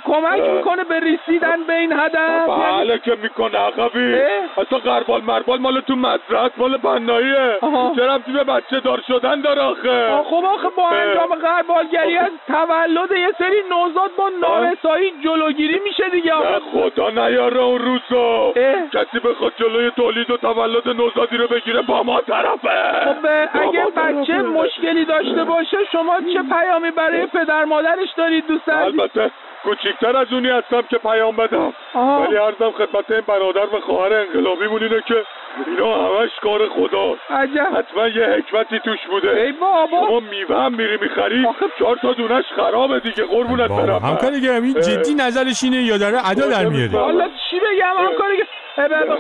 کمک 0.05 0.41
می‌کنه 0.41 0.85
به 0.85 1.01
رسیدن 1.01 1.65
به 1.67 1.75
این 1.75 1.93
هدف. 1.93 2.49
بله 2.49 2.99
که 2.99 3.17
می‌کنه 3.23 3.59
عقبی. 3.59 4.15
اصلا 4.57 4.79
غربال 4.79 5.21
مربال 5.21 5.59
مال 5.59 5.81
تو 5.81 5.97
مدرس 5.97 6.51
مال 6.57 6.77
بناییه. 6.77 7.59
چه 7.97 8.07
ربطی 8.07 8.33
به 8.33 8.45
بچه 8.45 8.81
دار 8.81 9.01
شدن 9.09 9.41
داره 9.41 9.63
آخه. 9.63 10.23
خب 10.31 10.45
آخه 10.45 10.69
با 10.77 10.89
انجام 10.89 11.35
غربالگری 11.35 12.17
از 12.17 12.31
تولد 12.47 13.13
یه 13.13 13.35
سری 13.39 13.63
نوزاد 13.71 14.11
با 14.17 14.31
نارسایی 14.41 15.13
جلوگیری 15.25 15.81
میشه 15.85 16.09
دیگه 16.09 16.33
نه 16.35 16.61
خدا 16.73 17.11
نیاره 17.11 17.61
اون 17.61 17.79
روزو 17.79 18.53
کسی 18.93 19.19
بخواد 19.25 19.53
جلوی 19.57 19.91
تولید 19.91 20.31
و 20.31 20.37
تولد 20.37 20.89
نوزادی 20.89 21.37
رو 21.37 21.49
بگیره 21.49 21.83
با 21.83 22.03
ما 22.03 22.21
طرفه. 22.21 23.01
خب 23.05 23.27
اگه 23.63 23.87
بچه 23.97 24.43
مشکلی 24.43 25.05
داشته 25.05 25.45
باشه 25.45 25.77
شما 25.93 26.17
چه 26.33 26.43
پیامی 26.43 26.91
برای 26.91 27.27
پدر 27.27 27.65
مادرش 27.65 28.13
دارید 28.17 28.47
دوست 28.47 28.69
البته 28.69 29.31
کوچیکتر 29.63 30.17
از 30.17 30.33
اونی 30.33 30.49
هستم 30.49 30.83
که 30.83 30.99
پیام 30.99 31.37
بدم. 31.37 31.73
ولی 31.95 32.37
عرضم 32.37 32.71
خدمت 32.71 33.11
این 33.11 33.21
برادر 33.27 33.77
و 33.77 33.81
خواهر 33.81 34.13
انقلابیمون 34.15 34.83
اینه 34.83 35.03
که 35.07 35.25
اینا 35.67 35.95
همش 35.95 36.31
کار 36.43 36.69
خدا. 36.69 37.17
حتما 37.29 38.09
یه 38.09 38.25
حکمتی 38.25 38.79
توش 38.79 38.99
بوده. 39.11 39.31
ای 39.31 39.53
بابا. 39.53 40.07
شما 40.07 40.21
میوه 40.21 40.57
هم 40.57 40.75
میری 40.75 40.99
می‌خری. 41.01 41.47
چهار 41.79 41.97
تا 41.97 42.13
دونش 42.13 42.45
خرابه 42.57 43.01
دیگه. 43.01 43.25
قربونت 43.25 43.71
برم. 43.71 44.03
همکار 44.03 44.33
گرامی 44.39 44.75
جدی 44.75 45.15
نظرش 45.15 45.63
اینه 45.65 45.83
یا 45.83 45.97
داره 45.97 46.31
ادا 46.31 46.47
در 46.47 46.65
میاره 46.65 46.99
حالا 46.99 47.29
چی 47.51 47.61
بگم؟ 47.61 47.97
همکار 47.99 48.31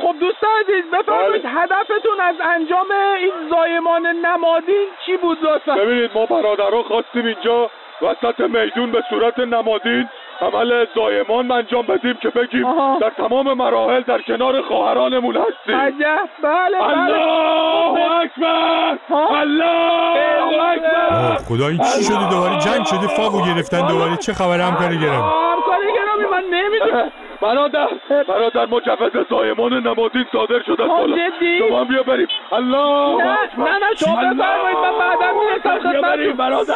خب 0.03 0.15
دوست 0.21 0.45
عزیز 0.61 0.85
بفرمایید 0.93 1.45
هدفتون 1.47 2.21
از 2.21 2.35
انجام 2.45 2.87
این 3.19 3.33
زایمان 3.51 4.07
نمادین 4.07 4.87
چی 5.07 5.17
بود 5.17 5.39
لطفا؟ 5.43 5.75
ببینید 5.75 6.11
ما 6.15 6.27
برادرها 6.27 6.83
خواستیم 6.83 7.27
اینجا 7.27 7.71
وسط 8.03 8.41
میدون 8.41 8.93
به 8.93 9.03
صورت 9.11 9.39
نمادین 9.39 10.09
عمل 10.41 10.87
زایمان 10.95 11.51
انجام 11.51 11.83
بدیم 11.83 12.15
که 12.23 12.29
بگیم 12.29 12.67
در 13.01 13.11
تمام 13.11 13.53
مراحل 13.53 14.01
در 14.01 14.23
کنار 14.23 14.62
خواهرانمون 14.62 15.37
هستیم. 15.37 15.77
عجب. 15.77 16.29
بله 16.43 16.79
بله. 16.81 16.93
الله 16.93 18.21
اکبر. 18.21 18.99
الله 19.41 20.62
اکبر. 20.73 21.37
خدا 21.49 21.69
این 21.69 21.79
چی 21.79 22.05
شده؟ 22.05 22.31
دوباره 22.31 22.59
جنگ 22.59 22.85
شده 22.85 23.07
فاو 23.07 23.43
گرفتن 23.47 23.87
دوباره 23.87 24.17
چه 24.17 24.33
خبر 24.33 24.61
همکار 24.61 24.95
گرامی 24.95 25.33
همکار 25.53 25.81
گرامی 25.97 26.25
من 26.33 26.45
نمی‌دونم. 26.51 27.12
برادر 27.43 27.89
برادر 28.29 28.67
مجوز 28.67 29.27
زایمان 29.31 29.73
نمادین 29.73 30.25
صادر 30.33 30.63
شده 30.67 30.85
بالا. 30.85 31.17
شما 31.59 31.85
بیا 31.85 32.03
بریم. 32.03 32.29
الله 32.53 33.25
نه 33.25 33.39
نه 33.59 33.79
نه 33.79 33.95
شما 33.97 34.17
بفرمایید 34.17 34.79
من 34.79 34.99
بعدا 34.99 35.33
می‌رسم 35.33 36.01
بریم 36.01 36.37
برادر. 36.37 36.75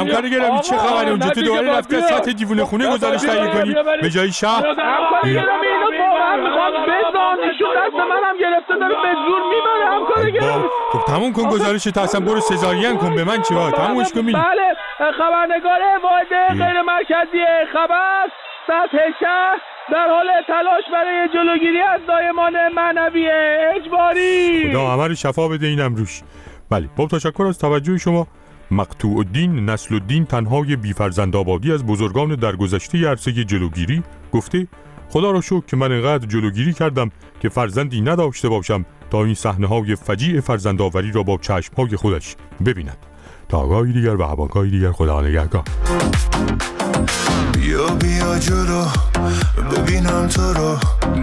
همکار 0.00 0.28
گرامی 0.28 0.60
چه 0.60 0.76
خبره 0.76 1.10
اونجا 1.10 1.28
تو 1.28 1.42
دوباره 1.42 1.78
رفتی 1.78 2.00
سطح 2.00 2.32
دیوونه 2.32 2.64
خونه 2.64 2.92
گزارش 2.92 3.22
تهیه 3.22 3.50
کنی؟ 3.50 3.74
به 4.02 4.10
جای 4.10 4.32
شهر؟ 4.32 4.66
همکار 4.66 5.32
گرامی 5.34 5.66
اینو 5.66 6.02
واقعا 6.02 6.36
می‌خوام 6.36 6.72
بزن 6.72 7.50
ایشون 7.50 7.68
دست 7.76 7.94
منم 7.94 8.36
گرفته 8.40 8.74
داره 8.76 8.94
به 8.94 9.14
زور 9.26 9.42
می‌بره 9.52 9.86
همکار 9.94 10.30
گرامی 10.30 10.68
خب 10.92 11.12
تموم 11.12 11.32
کن 11.32 11.42
گزارش 11.42 11.84
تا 11.84 12.02
اصلا 12.02 12.20
برو 12.20 12.40
سزارین 12.40 12.96
کن 12.96 13.14
به 13.14 13.24
من 13.24 13.42
چیکار 13.42 13.70
تمومش 13.70 14.12
کن 14.12 14.22
بله 14.22 14.76
خبرنگار 15.18 15.80
واحد 16.02 16.48
غیر 16.48 16.82
مرکزی 16.82 17.44
خبر 17.72 18.28
سطح 18.66 18.98
شهر. 19.20 19.60
در 19.92 20.08
حال 20.08 20.26
تلاش 20.46 20.84
برای 20.92 21.28
جلوگیری 21.34 21.80
از 21.80 22.00
زایمان 22.06 22.52
معنوی 22.74 23.30
اجباری. 23.76 24.70
خدا 24.70 24.90
همه 24.90 25.08
رو 25.08 25.14
شفا 25.14 25.48
بده 25.48 25.66
اینم 25.66 25.94
روش 25.94 26.22
بله 26.70 26.88
با 26.96 27.06
تشکر 27.06 27.46
از 27.48 27.58
توجه 27.58 27.98
شما 27.98 28.26
مقتوع 28.70 29.18
الدین 29.18 29.70
نسل 29.70 29.94
الدین 29.94 30.26
تنهای 30.26 30.76
بیفرزند 30.76 31.36
آبادی 31.36 31.72
از 31.72 31.86
بزرگان 31.86 32.34
درگذشته 32.34 33.08
عرصه 33.08 33.32
جلوگیری 33.32 34.02
گفته 34.32 34.66
خدا 35.10 35.30
را 35.30 35.40
شکر 35.40 35.66
که 35.66 35.76
من 35.76 35.92
انقدر 35.92 36.26
جلوگیری 36.26 36.72
کردم 36.72 37.10
که 37.40 37.48
فرزندی 37.48 38.00
نداشته 38.00 38.48
باشم 38.48 38.84
تا 39.10 39.24
این 39.24 39.34
صحنه 39.34 39.66
های 39.66 39.96
فجیع 39.96 40.40
فرزندآوری 40.40 41.12
را 41.12 41.22
با 41.22 41.38
چشم 41.42 41.74
های 41.76 41.96
خودش 41.96 42.36
ببیند. 42.66 42.98
تا 43.48 43.58
آگاهی 43.58 43.92
دیگر 43.92 44.14
و 44.14 44.22
هواگاهی 44.22 44.70
دیگر 44.70 44.92
خدا 44.92 45.20
نگهدار. 45.20 45.62
بیا 47.52 47.86
بیا 47.86 48.38
جلو. 48.38 49.09
ببینم 49.72 50.28
تو 50.28 50.52
رو 50.52 50.78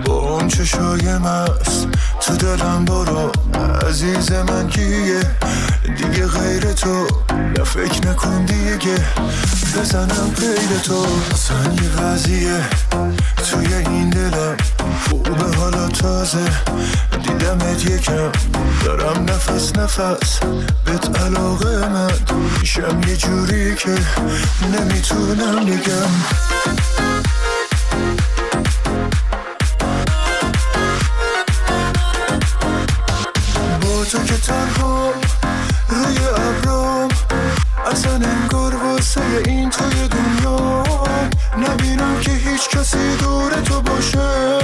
با 0.06 0.14
اون 0.14 0.48
چشای 0.48 1.18
مست 1.18 1.88
تو 2.22 2.36
دلم 2.36 2.86
برو 2.86 3.32
عزیز 3.88 4.32
من 4.32 4.68
کیه؟ 4.70 5.20
دیگه 5.98 6.28
غیر 6.28 6.74
تو 6.74 7.08
نه 7.58 7.64
فکر 7.64 8.08
نکن 8.08 8.46
دیگه. 8.46 8.98
بزنم 9.76 10.32
غیر 10.40 10.80
تو 10.84 11.06
اصلا 11.32 11.74
یه 11.74 11.90
قضیه. 11.90 12.60
توی 13.52 13.74
این 13.74 14.10
دلم 14.10 14.58
خوبه 15.10 15.58
حالا 15.58 15.88
تازه. 15.88 16.50
دیدمت 17.24 17.86
یکم 17.86 18.32
دارم 18.86 19.24
نفس 19.24 19.76
نفس. 19.76 20.40
بهت 20.86 21.22
علاقه 21.22 21.90
من 21.90 22.12
میشم 22.62 23.02
یه 23.08 23.18
جوری 23.18 23.76
که 23.76 23.98
نمی‌تونم 24.74 25.66
بگم. 25.66 27.07
تو 34.12 34.24
که 34.24 34.38
تنها 34.38 35.14
روی 35.90 36.18
ابرام. 36.28 37.10
اصلا 37.92 38.12
انگار 38.14 38.76
واسه 38.76 39.22
این 39.46 39.70
توی 39.70 40.08
دنیا. 40.08 40.84
نبینم 41.58 42.20
که 42.22 42.32
هیچ 42.32 42.70
کسی 42.70 43.18
دور 43.20 43.52
تو 43.52 43.82
باشه. 43.82 44.60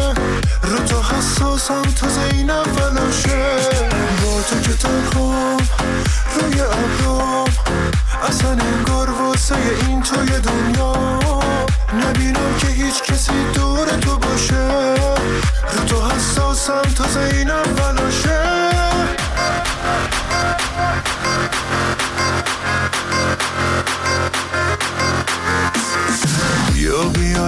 رو 0.64 0.78
تو 0.88 1.02
حساسم 1.02 1.82
تا 1.82 2.08
زینم 2.08 2.64
فلاشه 2.64 4.13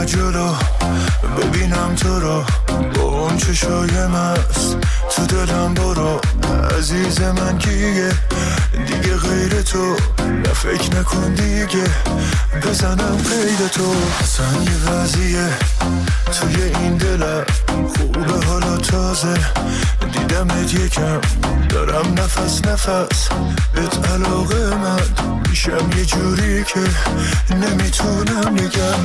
جلو. 0.06 0.54
ببینم 1.38 1.96
تو 1.96 2.20
رو. 2.20 2.44
با 2.96 3.04
اون 3.04 3.38
چشای 3.38 4.08
مست. 4.08 4.78
تو 5.16 5.26
دلم 5.26 5.74
برو. 5.74 6.22
عزیز 6.78 7.22
من 7.22 7.58
کیه؟ 7.58 8.12
دیگه 8.88 9.18
غیر 9.18 9.62
تو. 9.62 9.96
نه 10.24 10.54
فکر 10.54 11.00
نکن 11.00 11.34
دیگه. 11.34 11.88
بزنم 12.64 13.18
قید 13.18 13.68
تو. 13.68 13.94
اصلا 14.24 14.64
یه 14.64 14.78
قضیه. 14.92 15.50
توی 16.32 16.64
این 16.64 16.98
دلم 16.98 17.46
خوبه 17.98 18.46
حالا 18.46 18.78
تازه. 18.78 19.38
دیدمت 20.28 20.74
یکم. 20.74 21.22
دارم 21.70 22.14
نفس 22.18 22.66
نفس. 22.68 23.30
بهت 23.76 24.10
علاقه 24.10 24.78
من. 24.78 25.00
میشم 25.50 25.90
یه 25.98 26.06
جوری 26.06 26.64
که 26.64 26.80
نمی‌تونم 27.56 28.56
بگم 28.56 29.02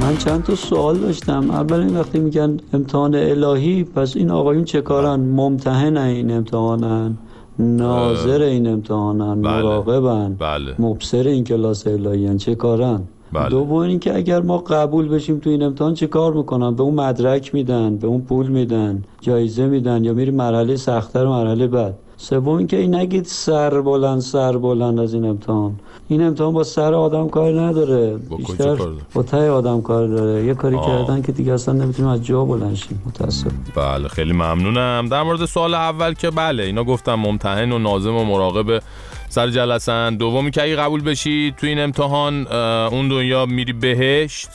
من 0.00 0.16
چند 0.16 0.42
تا 0.42 0.54
سوال 0.54 0.98
داشتم. 0.98 1.50
اول 1.50 1.80
این 1.80 1.96
وقتی 1.96 2.18
میگن 2.18 2.56
امتحان 2.72 3.14
الهی 3.14 3.84
پس 3.84 4.16
این 4.16 4.30
آقایون 4.30 4.64
چه 4.64 4.80
کارن؟ 4.80 5.20
ممتحن 5.20 5.96
این 5.96 6.30
امتحانن. 6.30 7.18
ناظر 7.58 8.42
این 8.42 8.66
امتحانن. 8.66 9.42
بله. 9.42 9.62
مراقبن. 9.62 10.34
بله. 10.38 10.74
مبصر 10.78 11.26
این 11.28 11.44
کلاس 11.44 11.86
الهی 11.86 12.36
چه 12.38 12.54
کارن؟ 12.54 13.02
بله. 13.32 13.48
دوم 13.48 13.72
اینکه 13.76 14.16
اگر 14.16 14.40
ما 14.40 14.58
قبول 14.58 15.08
بشیم 15.08 15.38
تو 15.38 15.50
این 15.50 15.62
امتحان 15.62 15.94
چه 15.94 16.06
کار 16.06 16.32
می‌کنن 16.32 16.74
به 16.74 16.82
اون 16.82 16.94
مدرک 16.94 17.54
میدن 17.54 17.96
به 17.96 18.06
اون 18.06 18.20
پول 18.20 18.46
میدن 18.46 19.02
جایزه 19.20 19.66
میدن 19.66 20.04
یا 20.04 20.12
میری 20.12 20.30
مرحله 20.30 20.76
سختتر 20.76 21.26
مرحله 21.26 21.66
بعد 21.66 21.98
سوم 22.22 22.48
اینکه 22.48 22.76
این 22.76 22.94
نگید 22.94 23.24
سر 23.24 23.80
بلند 23.80 24.20
سر 24.20 24.56
بلند 24.56 25.00
از 25.00 25.14
این 25.14 25.24
امتحان. 25.24 25.80
این 26.08 26.22
امتحان 26.22 26.52
با 26.52 26.64
سر 26.64 26.94
آدم 26.94 27.28
کار 27.28 27.60
نداره. 27.60 28.16
بیشتر 28.16 28.76
با 29.14 29.22
ته 29.22 29.50
آدم 29.50 29.82
کار 29.82 30.06
داره. 30.06 30.44
یه 30.44 30.54
کاری 30.54 30.76
آه. 30.76 30.86
کردن 30.86 31.22
که 31.22 31.32
دیگه 31.32 31.52
اصلا 31.52 31.74
نمی‌تونیم 31.74 32.10
از 32.10 32.24
جا 32.24 32.44
بلند 32.44 32.74
شیم. 32.74 33.02
متاسف 33.06 33.50
بله 33.74 34.08
خیلی 34.08 34.32
ممنونم. 34.32 35.08
در 35.10 35.22
مورد 35.22 35.44
سوال 35.44 35.74
اول 35.74 36.14
که 36.14 36.30
بله 36.30 36.62
اینا 36.62 36.84
گفتم 36.84 37.14
ممتحن 37.14 37.72
و 37.72 37.78
نازم 37.78 38.16
و 38.16 38.24
مراقب 38.24 38.82
سر 39.28 39.50
جلسن. 39.50 40.16
دومی 40.16 40.50
که 40.50 40.62
اگه 40.62 40.76
قبول 40.76 41.02
بشی 41.02 41.54
تو 41.56 41.66
این 41.66 41.78
امتحان 41.78 42.46
اون 42.92 43.08
دنیا 43.08 43.46
میری 43.46 43.72
بهشت. 43.72 44.48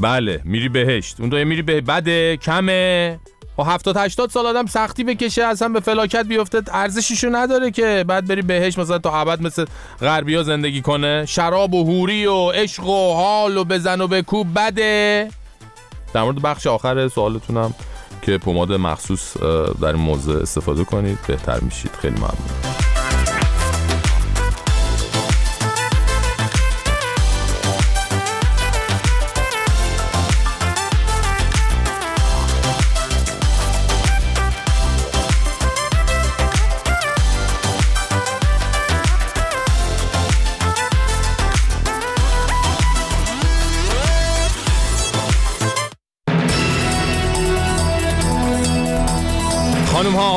بله 0.00 0.40
میری 0.44 0.68
بهشت. 0.68 1.20
اون 1.20 1.28
دنیا 1.28 1.44
میری 1.44 1.62
به 1.62 1.80
بده 1.80 2.36
کمه. 2.36 3.18
و 3.58 3.62
70 3.62 3.96
80 3.96 4.30
سال 4.30 4.46
آدم 4.46 4.66
سختی 4.66 5.04
بکشه 5.04 5.44
اصلا 5.44 5.68
به 5.68 5.80
فلاکت 5.80 6.26
بیفته 6.26 6.62
ارزشیشو 6.72 7.28
نداره 7.32 7.70
که. 7.70 8.04
بعد 8.08 8.26
بری 8.26 8.42
بهش 8.42 8.78
مثلا 8.78 8.98
تا 8.98 9.20
ابد 9.20 9.42
مثل 9.42 9.64
غربیا 10.00 10.42
زندگی 10.42 10.82
کنه. 10.82 11.26
شراب 11.26 11.74
و 11.74 11.84
هوری 11.84 12.26
و 12.26 12.50
عشق 12.50 12.86
و 12.86 13.14
حال 13.14 13.56
و 13.56 13.64
بزن 13.64 14.00
و 14.00 14.06
بکوب 14.06 14.58
بده. 14.58 15.30
در 16.14 16.22
مورد 16.22 16.42
بخش 16.42 16.66
آخر 16.66 17.08
سوالتونم 17.08 17.74
که 18.22 18.38
پماد 18.38 18.72
مخصوص 18.72 19.36
در 19.80 19.92
این 19.92 20.10
استفاده 20.42 20.84
کنید. 20.84 21.18
بهتر 21.26 21.60
میشید. 21.60 21.90
خیلی 22.00 22.16
ممنون. 22.16 22.83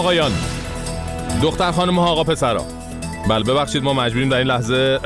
آقایان 0.07 0.31
دختر 1.41 1.71
خانم 1.71 1.99
ها 1.99 2.07
آقا 2.07 2.23
پسرا. 2.23 2.65
بله 3.29 3.43
ببخشید 3.43 3.83
ما 3.83 3.93
مجبوریم 3.93 4.29
در 4.29 4.37
این 4.37 4.47
لحظه 4.47 4.99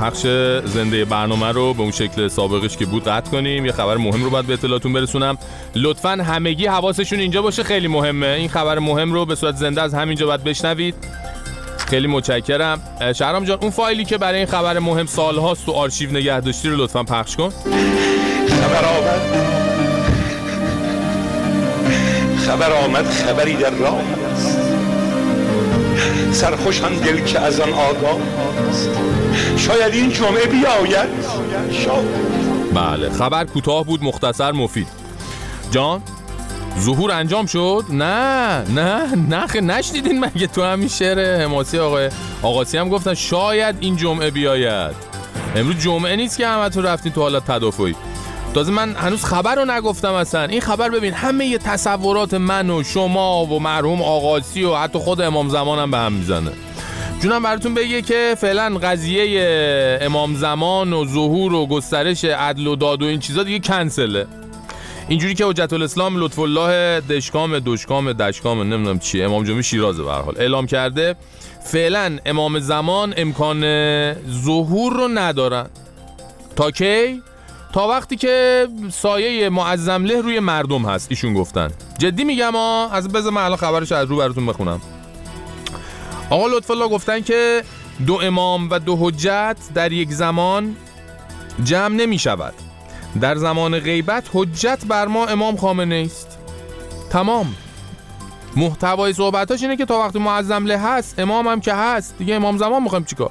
پخش 0.00 0.20
زنده 0.64 1.04
برنامه 1.04 1.52
رو 1.52 1.74
به 1.74 1.82
اون 1.82 1.90
شکل 1.90 2.28
سابقش 2.28 2.76
که 2.76 2.86
بود 2.86 3.04
قطع 3.04 3.30
کنیم. 3.30 3.66
یه 3.66 3.72
خبر 3.72 3.96
مهم 3.96 4.24
رو 4.24 4.30
باید 4.30 4.46
به 4.46 4.52
اطلاعتون 4.52 4.92
برسونم. 4.92 5.38
لطفا 5.74 6.10
همگی 6.10 6.66
حواسشون 6.66 7.18
اینجا 7.18 7.42
باشه 7.42 7.62
خیلی 7.62 7.88
مهمه. 7.88 8.26
این 8.26 8.48
خبر 8.48 8.78
مهم 8.78 9.12
رو 9.12 9.26
به 9.26 9.34
صورت 9.34 9.56
زنده 9.56 9.82
از 9.82 9.94
همینجا 9.94 10.26
باید 10.26 10.44
بشنوید. 10.44 10.94
خیلی 11.88 12.06
متشکرم. 12.06 12.80
شهرام 13.14 13.44
جان 13.44 13.58
اون 13.60 13.70
فایلی 13.70 14.04
که 14.04 14.18
برای 14.18 14.38
این 14.38 14.46
خبر 14.46 14.78
مهم 14.78 15.06
سالهاست 15.06 15.66
تو 15.66 15.72
آرشیو 15.72 16.10
نگه 16.10 16.36
رو 16.36 16.76
لطفا 16.76 17.02
پخش 17.02 17.36
کن. 17.36 17.50
خبر 18.48 18.84
خبر 22.46 22.72
آمد 22.72 23.06
خبری 23.10 23.56
در 23.56 23.70
راه 23.70 24.00
است 24.32 24.58
سرخوشم 26.32 26.94
دل 26.96 27.20
که 27.24 27.40
از 27.40 27.60
آن 27.60 27.72
آگاه 27.72 28.18
است. 28.68 28.90
شاید 29.56 29.94
این 29.94 30.10
جمعه 30.10 30.46
بیاید. 30.46 31.08
شاید. 31.72 32.06
بله 32.74 33.10
خبر 33.10 33.44
کوتاه 33.44 33.84
بود 33.84 34.02
مختصر 34.02 34.52
مفید. 34.52 34.86
جان 35.70 36.02
ظهور 36.80 37.12
انجام 37.12 37.46
شد؟ 37.46 37.84
نه 37.90 38.62
نه 38.74 39.14
نه 39.14 39.60
نشنیدین 39.60 40.24
مگه 40.24 40.46
تو 40.46 40.62
همین 40.62 40.88
شعر 40.88 41.42
حماسی 41.42 41.78
آقای 41.78 42.10
آقاسی 42.42 42.78
هم 42.78 42.88
گفتن 42.88 43.14
شاید 43.14 43.76
این 43.80 43.96
جمعه 43.96 44.30
بیاید. 44.30 44.96
امروز 45.56 45.76
جمعه 45.78 46.16
نیست 46.16 46.38
که 46.38 46.46
همه 46.46 46.68
تو 46.68 46.82
رفتین 46.82 47.12
تو 47.12 47.20
حالت 47.20 47.50
تدافعی. 47.50 47.94
تازه 48.56 48.72
من 48.72 48.94
هنوز 48.94 49.24
خبر 49.24 49.54
رو 49.54 49.64
نگفتم 49.64 50.12
اصلا. 50.12 50.42
این 50.42 50.60
خبر 50.60 50.88
ببین 50.88 51.14
همه 51.14 51.46
یه 51.46 51.58
تصورات 51.58 52.34
من 52.34 52.70
و 52.70 52.82
شما 52.82 53.44
و 53.44 53.60
مرحوم 53.60 54.02
آقاسی 54.02 54.64
و 54.64 54.74
حتی 54.74 54.98
خود 54.98 55.20
امام 55.20 55.48
زمانم 55.48 55.90
به 55.90 55.98
هم 55.98 56.12
می‌زنه. 56.12 56.50
جونم 57.20 57.42
براتون 57.42 57.74
بگه 57.74 58.02
که 58.02 58.36
فعلا 58.38 58.78
قضیه 58.82 59.98
امام 60.02 60.34
زمان 60.34 60.92
و 60.92 61.04
ظهور 61.04 61.52
و 61.52 61.66
گسترش 61.66 62.24
عدل 62.24 62.66
و 62.66 62.76
داد 62.76 63.02
و 63.02 63.06
این 63.06 63.20
چیزا 63.20 63.42
دیگه 63.42 63.58
کنسله. 63.58 64.26
اینجوری 65.08 65.34
که 65.34 65.46
حجت 65.46 65.72
الاسلام 65.72 66.16
لطف 66.16 66.38
الله 66.38 67.00
دشکام 67.00 67.58
دشکام 67.58 68.12
دشکام 68.12 68.62
نمی‌دونم 68.62 68.98
چیه. 68.98 69.24
امام 69.24 69.44
جمعه 69.44 69.62
شیرازه 69.62 70.02
به 70.02 70.12
حال. 70.12 70.34
اعلام 70.38 70.66
کرده 70.66 71.16
فعلا 71.64 72.18
امام 72.26 72.58
زمان 72.58 73.14
امکان 73.16 73.60
ظهور 74.44 74.92
رو 74.92 75.08
ندارن. 75.08 75.66
تا 76.56 76.70
کی؟ 76.70 77.22
تا 77.72 77.88
وقتی 77.88 78.16
که 78.16 78.68
سایه 78.92 79.48
معظم 79.48 80.04
له 80.04 80.20
روی 80.20 80.40
مردم 80.40 80.82
هست 80.82 81.06
ایشون 81.10 81.34
گفتن. 81.34 81.70
جدی 81.98 82.24
میگم 82.24 82.52
ها 82.52 82.90
از 82.90 83.08
بذار 83.08 83.32
من 83.32 83.42
الان 83.42 83.56
خبرش 83.56 83.92
از 83.92 84.08
رو 84.08 84.16
براتون 84.16 84.46
بخونم. 84.46 84.80
آقا 86.30 86.46
لطف 86.46 86.70
الله 86.70 86.88
گفتن 86.88 87.20
که 87.20 87.64
دو 88.06 88.14
امام 88.22 88.70
و 88.70 88.78
دو 88.78 88.96
حجت 89.00 89.56
در 89.74 89.92
یک 89.92 90.10
زمان 90.10 90.76
جمع 91.64 91.94
نمی 91.94 92.18
شود. 92.18 92.54
در 93.20 93.36
زمان 93.36 93.78
غیبت 93.78 94.24
حجت 94.32 94.84
بر 94.88 95.06
ما 95.06 95.26
امام 95.26 95.56
خامنه 95.56 96.02
است 96.06 96.38
تمام. 97.10 97.54
محتوای 98.56 99.12
صحبتاش 99.12 99.62
اینه 99.62 99.76
که 99.76 99.84
تا 99.84 99.98
وقتی 99.98 100.18
معظم 100.18 100.66
له 100.66 100.78
هست 100.78 101.18
امام 101.18 101.48
هم 101.48 101.60
که 101.60 101.74
هست 101.74 102.14
دیگه 102.18 102.34
امام 102.34 102.56
زمان 102.58 102.82
می‌خوایم 102.82 103.04
چیکار؟ 103.04 103.30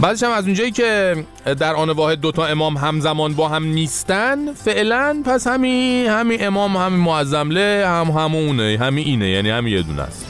بعدش 0.00 0.22
هم 0.22 0.30
از 0.30 0.44
اونجایی 0.44 0.70
که 0.70 1.16
در 1.58 1.74
آن 1.74 1.90
واحد 1.90 2.20
دوتا 2.20 2.46
امام 2.46 2.76
همزمان 2.76 3.34
با 3.34 3.48
هم 3.48 3.64
نیستن 3.64 4.52
فعلا 4.52 5.22
پس 5.24 5.46
همین 5.46 6.06
همین 6.06 6.46
امام 6.46 6.76
همین 6.76 7.00
معظم 7.00 7.50
له 7.50 7.84
هم 7.86 8.06
همونه 8.06 8.78
همین 8.80 9.06
اینه 9.06 9.28
یعنی 9.28 9.50
همین 9.50 9.72
یه 9.72 9.82
دونه 9.82 10.02
است. 10.02 10.26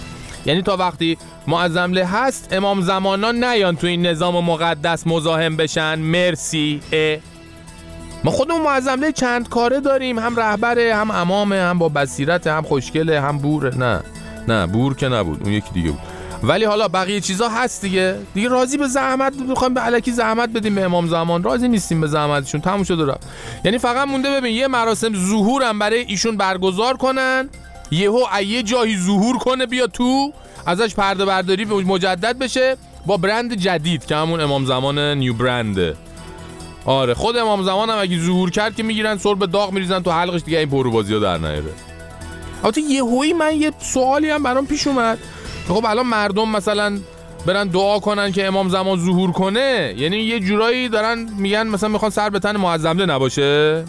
یعنی 0.46 0.62
تا 0.62 0.76
وقتی 0.76 1.18
معظم 1.46 1.92
له 1.92 2.04
هست 2.04 2.48
امام 2.52 2.80
زمانا 2.80 3.32
نیان 3.32 3.76
تو 3.76 3.86
این 3.86 4.06
نظام 4.06 4.44
مقدس 4.44 5.06
مزاحم 5.06 5.56
بشن. 5.56 5.98
مرسی. 5.98 6.80
اه. 6.92 7.18
ما 8.24 8.30
خودمون 8.30 8.62
معظم 8.62 9.00
له 9.00 9.12
چند 9.12 9.48
کاره 9.48 9.80
داریم. 9.80 10.18
هم 10.18 10.36
رهبره 10.36 10.94
هم 10.94 11.10
امامه 11.10 11.60
هم 11.60 11.78
با 11.78 11.88
بصیرت 11.88 12.46
هم 12.46 12.62
خوشگله 12.62 13.20
هم 13.20 13.38
بوره. 13.38 13.78
نه 13.78 14.00
نه 14.48 14.66
بور 14.66 14.94
که 14.94 15.08
نبود. 15.08 15.42
اون 15.42 15.52
یکی 15.52 15.70
دیگه 15.72 15.90
بود. 15.90 16.15
ولی 16.46 16.64
حالا 16.64 16.88
بقیه 16.88 17.20
چیزا 17.20 17.48
هست 17.48 17.82
دیگه. 17.82 18.18
دیگه 18.34 18.48
راضی 18.48 18.78
به 18.78 18.86
زحمت 18.86 19.34
می‌خوایم 19.34 19.74
به 19.74 19.80
علکی 19.80 20.12
زحمت 20.12 20.48
بدیم 20.48 20.74
به 20.74 20.84
امام 20.84 21.06
زمان. 21.06 21.42
راضی 21.42 21.68
نیستیم 21.68 22.00
به 22.00 22.06
زحمتشون. 22.06 22.60
تموم 22.60 22.84
شده 22.84 23.04
رفت. 23.04 23.26
یعنی 23.64 23.78
فقط 23.78 24.08
مونده 24.08 24.30
ببین 24.30 24.54
یه 24.54 24.66
مراسم 24.68 25.14
ظهورم 25.14 25.78
برای 25.78 25.98
ایشون 25.98 26.36
برگزار 26.36 26.96
کنن. 26.96 27.48
یهو 27.90 28.20
یه 28.46 28.62
جایی 28.62 28.98
ظهور 28.98 29.38
کنه 29.38 29.66
بیا 29.66 29.86
تو. 29.86 30.32
ازش 30.66 30.94
پرده 30.94 31.24
برداری 31.24 31.64
مجدد 31.64 32.38
بشه 32.38 32.76
با 33.06 33.16
برند 33.16 33.54
جدید 33.54 34.06
که 34.06 34.16
همون 34.16 34.40
امام 34.40 34.64
زمان 34.64 34.98
نیو 34.98 35.34
برنده 35.34 35.96
آره 36.84 37.14
خود 37.14 37.36
امام 37.36 37.62
زمان 37.62 37.90
هم 37.90 37.98
اگه 37.98 38.18
ظهور 38.18 38.50
کرد 38.50 38.76
که 38.76 38.82
می‌گیرن 38.82 39.18
سر 39.18 39.34
به 39.34 39.46
داغ 39.46 39.72
میریزن 39.72 40.02
تو 40.02 40.10
حلقش 40.10 40.40
دیگه 40.42 40.58
این 40.58 40.68
پرو 40.68 40.90
بازی 40.90 41.14
ها 41.14 41.20
در 41.20 41.38
نیاره. 41.38 41.72
البته 42.64 42.80
یهویی 42.80 43.32
من 43.32 43.56
یه 43.56 43.72
سوالی 43.80 44.30
هم 44.30 44.42
برام 44.42 44.66
پیش 44.66 44.86
اومد. 44.86 45.18
خب 45.68 45.84
الان 45.86 46.06
مردم 46.06 46.48
مثلا 46.48 46.98
برن 47.46 47.68
دعا 47.68 47.98
کنن 47.98 48.32
که 48.32 48.46
امام 48.46 48.68
زمان 48.68 48.98
ظهور 48.98 49.32
کنه 49.32 49.94
یعنی 49.96 50.16
یه 50.16 50.40
جورایی 50.40 50.88
دارن 50.88 51.28
میگن 51.38 51.66
مثلا 51.66 51.88
می‌خوان 51.88 52.10
سر 52.10 52.30
به 52.30 52.38
تن 52.38 52.56
معظمله 52.56 53.06
نباشه؟ 53.06 53.84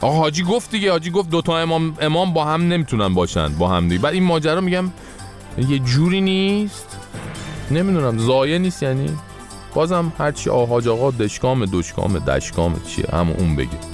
آقا 0.00 0.16
حاجی 0.18 0.42
گفت 0.42 0.70
دیگه 0.70 0.90
حاجی 0.90 1.10
گفت 1.10 1.30
دوتا 1.30 1.58
امام 1.58 1.96
امام 2.00 2.32
با 2.32 2.44
هم 2.44 2.68
نمی‌تونن 2.68 3.14
باشن 3.14 3.48
با 3.48 3.68
هم 3.68 3.88
دیگه. 3.88 4.02
بعد 4.02 4.14
این 4.14 4.22
ماجرا 4.22 4.60
میگم 4.60 4.84
یه 5.68 5.78
جوری 5.78 6.20
نیست؟ 6.20 6.96
نمی‌دونم 7.70 8.18
زایه 8.18 8.58
نیست 8.58 8.82
یعنی؟ 8.82 9.06
بازم 9.74 10.12
هرچی 10.18 10.50
آهاج 10.50 10.88
آقا 10.88 11.10
دشکام 11.10 11.66
دشکام 11.66 12.18
دشکام 12.18 12.80
چیه؟ 12.88 13.06
همون 13.12 13.36
اون 13.38 13.56
بگه. 13.56 13.93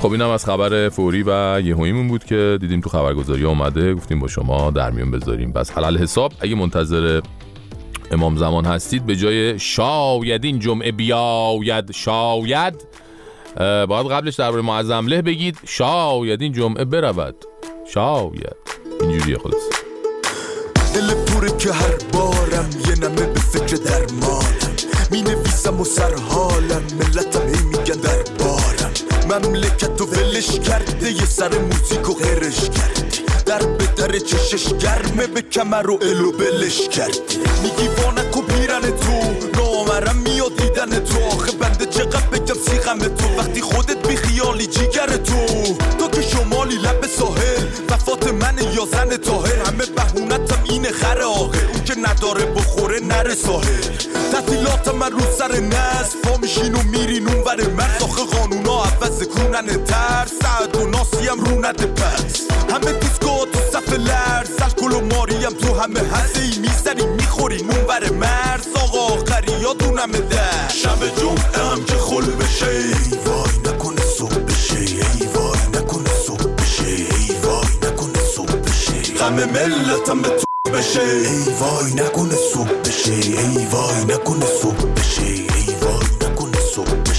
خب 0.00 0.12
اینم 0.12 0.30
از 0.30 0.44
خبر 0.44 0.88
فوری 0.88 1.22
و 1.26 1.60
یهوییمون 1.64 2.08
بود 2.08 2.24
که 2.24 2.58
دیدیم 2.60 2.80
تو 2.80 2.88
خبرگزاری 2.90 3.44
اومده. 3.44 3.94
گفتیم 3.94 4.18
با 4.18 4.28
شما 4.28 4.70
در 4.70 4.90
میون 4.90 5.10
بذاریم. 5.10 5.52
بس 5.52 5.70
حلال 5.70 5.98
حساب 5.98 6.32
اگه 6.40 6.54
منتظر 6.54 7.20
امام 8.10 8.36
زمان 8.36 8.64
هستید 8.64 9.06
به 9.06 9.16
جای 9.16 9.58
شاید 9.58 10.44
این 10.44 10.58
جمعه 10.58 10.92
بیاید 10.92 11.92
شاید 11.92 12.74
باید 13.58 14.06
قبلش 14.10 14.34
درباره 14.34 14.62
معظم 14.62 15.06
له 15.06 15.22
بگید. 15.22 15.58
شاید 15.66 16.42
این 16.42 16.52
جمعه 16.52 16.84
برود. 16.84 17.34
شاید. 17.94 18.56
اینجوریه 19.00 19.38
خلاص 19.38 19.62
دل 20.94 21.14
پوره 21.14 21.56
که 21.58 21.72
هر 21.72 21.94
بارم 22.12 22.70
یه 22.88 22.94
نمه 22.94 23.26
به 23.26 23.40
فکر 23.40 23.76
درمانم. 23.76 24.76
می 25.10 25.22
نویسم 25.22 25.80
و 25.80 25.84
سر 25.84 26.14
حالم 26.14 26.82
ملتم 26.98 27.48
هی 27.48 27.62
میگن 27.64 28.00
در 28.00 28.22
بارم 28.38 28.59
مملکت 29.30 30.00
و 30.00 30.04
ولش 30.04 30.58
کرده 30.58 31.10
یه 31.12 31.26
سر 31.26 31.58
موزیک 31.58 32.08
و 32.08 32.14
غرش 32.14 32.60
کرده. 32.60 33.10
در 33.46 33.66
به 33.66 33.86
در 33.86 34.18
چشش 34.18 34.68
گرمه 34.72 35.26
به 35.26 35.42
کمر 35.42 35.90
و 35.90 35.98
الو 36.02 36.32
بلش 36.32 36.88
کرده. 36.88 37.18
میگی 37.62 37.88
وانک 37.88 38.36
و 38.36 38.42
پیرن 38.42 38.80
تو 38.80 39.12
نامرم 39.54 40.16
میاد 40.16 40.56
دیدن 40.56 41.04
تو. 41.04 41.24
آخه 41.24 41.52
بنده 41.52 41.86
چقدر 41.86 42.26
بگم 42.26 42.54
سیغم 42.54 42.98
تو. 42.98 43.28
وقتی 43.38 43.60
خودت 43.60 44.08
بی 44.08 44.16
خیالی 44.16 44.66
جیگر 44.66 45.16
تو. 45.16 45.46
تو 45.98 46.08
که 46.08 46.22
شمالی 46.22 46.76
لب 46.76 47.06
ساحل 47.18 47.64
وفات 47.90 48.28
من 48.32 48.58
یا 48.74 48.86
زن 48.92 49.16
تاهر 49.16 49.56
همه 49.66 49.84
بهونتم 49.86 50.64
اینه 50.64 50.90
خر 50.90 51.22
آخر. 51.22 51.64
اون 51.74 51.84
که 51.84 51.94
نداره 51.94 52.46
بخوره 52.46 53.00
نره 53.00 53.34
ساحل. 53.34 53.82
تعطیلات 54.32 54.88
من 54.88 55.12
رو 55.12 55.20
سر 55.38 55.60
نز 55.60 56.16
پا 56.24 56.36
میشین 56.36 56.74
و 56.74 56.82
میرین 56.82 57.28
اون 57.28 57.44
ور 57.44 57.66
مرز. 57.66 58.02
آخه 58.02 58.22
قانونا 58.24 58.59
عوض 59.02 59.22
کونن 59.22 59.84
تر 59.84 60.26
سعد 60.42 60.76
و 60.76 60.86
ناسی 60.86 61.26
هم 61.26 61.66
نده 61.66 61.86
پس 61.86 62.40
همه 62.70 62.92
دیسکو 62.92 63.46
تو 63.52 63.60
صف 63.72 63.92
لرز 63.92 64.50
الکل 64.62 64.92
و 64.92 65.00
ماریم 65.00 65.50
تو 65.50 65.80
همه 65.80 66.00
هسته 66.00 66.40
ای 66.40 66.58
می‌زنی 66.58 67.06
می‌خورین 67.06 67.70
اون 67.70 67.84
ور 67.88 68.12
مرز 68.12 68.66
آقا 68.74 68.98
آخری 68.98 69.52
یادونم 69.60 70.10
در 70.12 70.68
شب 70.68 71.20
جمعه 71.20 71.70
هم 71.70 71.84
که 71.84 71.94
خل 71.94 72.30
بشه 72.30 72.66
ای 72.66 73.18
وای 73.26 73.58
نکنه 73.64 74.02
صبح 74.18 74.38
بشه 74.38 74.78
ای 74.78 75.26
وای 75.34 75.58
نکنه 75.74 76.10
صبح 76.26 76.46
بشه 76.46 76.84
ای 76.84 77.36
وای 77.44 77.68
نکنه 77.82 78.22
صبح 78.36 78.54
بشه 78.54 79.14
غم 79.14 79.34
ملتم 79.34 80.22
به 80.22 80.28
تو 80.28 80.70
بشه 80.72 81.00
ای 81.00 81.52
وای 81.60 81.94
نکنه 81.94 82.36
صبح 82.54 82.72
بشه 82.84 83.12
ای 83.12 83.66
وای 83.66 84.04
نکنه 84.04 84.46
صبح 84.62 84.84
بشه 84.96 85.22
ای 85.22 85.74
وای 85.82 86.30
نکنه 86.30 86.60
صبح 86.74 87.09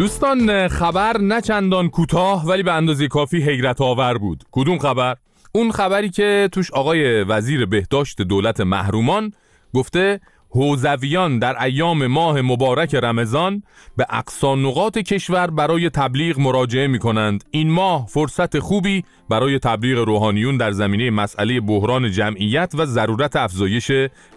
دوستان 0.00 0.68
خبر 0.68 1.18
نه 1.18 1.40
چندان 1.40 1.88
کوتاه 1.88 2.46
ولی 2.46 2.62
به 2.62 2.72
اندازه 2.72 3.08
کافی 3.08 3.42
حیرت 3.42 3.80
آور 3.80 4.18
بود. 4.18 4.44
کدوم 4.52 4.78
خبر؟ 4.78 5.16
اون 5.52 5.70
خبری 5.70 6.10
که 6.10 6.48
توش 6.52 6.70
آقای 6.70 7.22
وزیر 7.22 7.66
بهداشت 7.66 8.22
دولت 8.22 8.60
محرومان 8.60 9.32
گفته 9.74 10.20
حوزویان 10.50 11.38
در 11.38 11.62
ایام 11.62 12.06
ماه 12.06 12.40
مبارک 12.40 12.94
رمضان 12.94 13.62
به 13.96 14.06
اقصا 14.10 14.54
نقاط 14.54 14.98
کشور 14.98 15.50
برای 15.50 15.90
تبلیغ 15.90 16.38
مراجعه 16.38 16.86
می 16.86 16.98
کنند 16.98 17.44
این 17.50 17.70
ماه 17.70 18.06
فرصت 18.06 18.58
خوبی 18.58 19.04
برای 19.28 19.58
تبلیغ 19.58 19.98
روحانیون 19.98 20.56
در 20.56 20.70
زمینه 20.70 21.10
مسئله 21.10 21.60
بحران 21.60 22.10
جمعیت 22.10 22.72
و 22.74 22.86
ضرورت 22.86 23.36
افزایش 23.36 23.90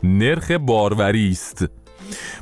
نرخ 0.03 0.51
باروری 0.51 1.29
است. 1.29 1.82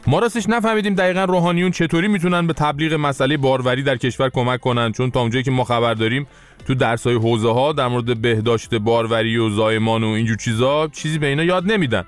ما 0.07 0.19
راستش 0.19 0.49
نفهمیدیم 0.49 0.95
دقیقا 0.95 1.23
روحانیون 1.23 1.71
چطوری 1.71 2.07
می‌تونن 2.07 2.47
به 2.47 2.53
تبلیغ 2.53 2.93
مسئله 2.93 3.37
باروری 3.37 3.83
در 3.83 3.97
کشور 3.97 4.29
کمک 4.29 4.59
کنن. 4.59 4.91
چون 4.91 5.11
تا 5.11 5.21
اونجایی 5.21 5.43
که 5.43 5.51
ما 5.51 5.63
خبر 5.63 5.93
داریم 5.93 6.27
تو 6.67 6.75
درسای 6.75 7.15
حوزه 7.15 7.51
ها 7.53 7.73
در 7.73 7.87
مورد 7.87 8.21
بهداشت 8.21 8.75
باروری 8.75 9.37
و 9.37 9.49
زایمان 9.49 10.03
و 10.03 10.07
اینجور 10.07 10.37
چیزا 10.37 10.87
چیزی 10.87 11.17
به 11.17 11.27
اینا 11.27 11.43
یاد 11.43 11.71
نمیدن. 11.71 12.03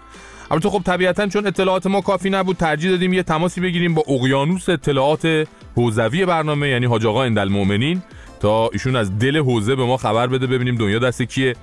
البته 0.51 0.69
خب 0.69 0.81
طبیعتا 0.85 1.27
چون 1.27 1.47
اطلاعات 1.47 1.87
ما 1.87 2.01
کافی 2.01 2.29
نبود 2.29 2.57
ترجیح 2.57 2.91
دادیم 2.91 3.13
یه 3.13 3.23
تماسی 3.23 3.61
بگیریم 3.61 3.93
با 3.93 4.03
اقیانوس 4.07 4.69
اطلاعات 4.69 5.47
حوزوی 5.75 6.25
برنامه 6.25 6.69
یعنی 6.69 6.85
حاج 6.85 7.05
آقا 7.05 7.23
اندالمؤمنین 7.23 8.01
تا 8.39 8.69
ایشون 8.73 8.95
از 8.95 9.19
دل 9.19 9.37
حوزه 9.37 9.75
به 9.75 9.85
ما 9.85 9.97
خبر 9.97 10.27
بده 10.27 10.47
ببینیم 10.47 10.75
دنیا 10.75 10.99
دست 10.99 11.21
کیه 11.21 11.55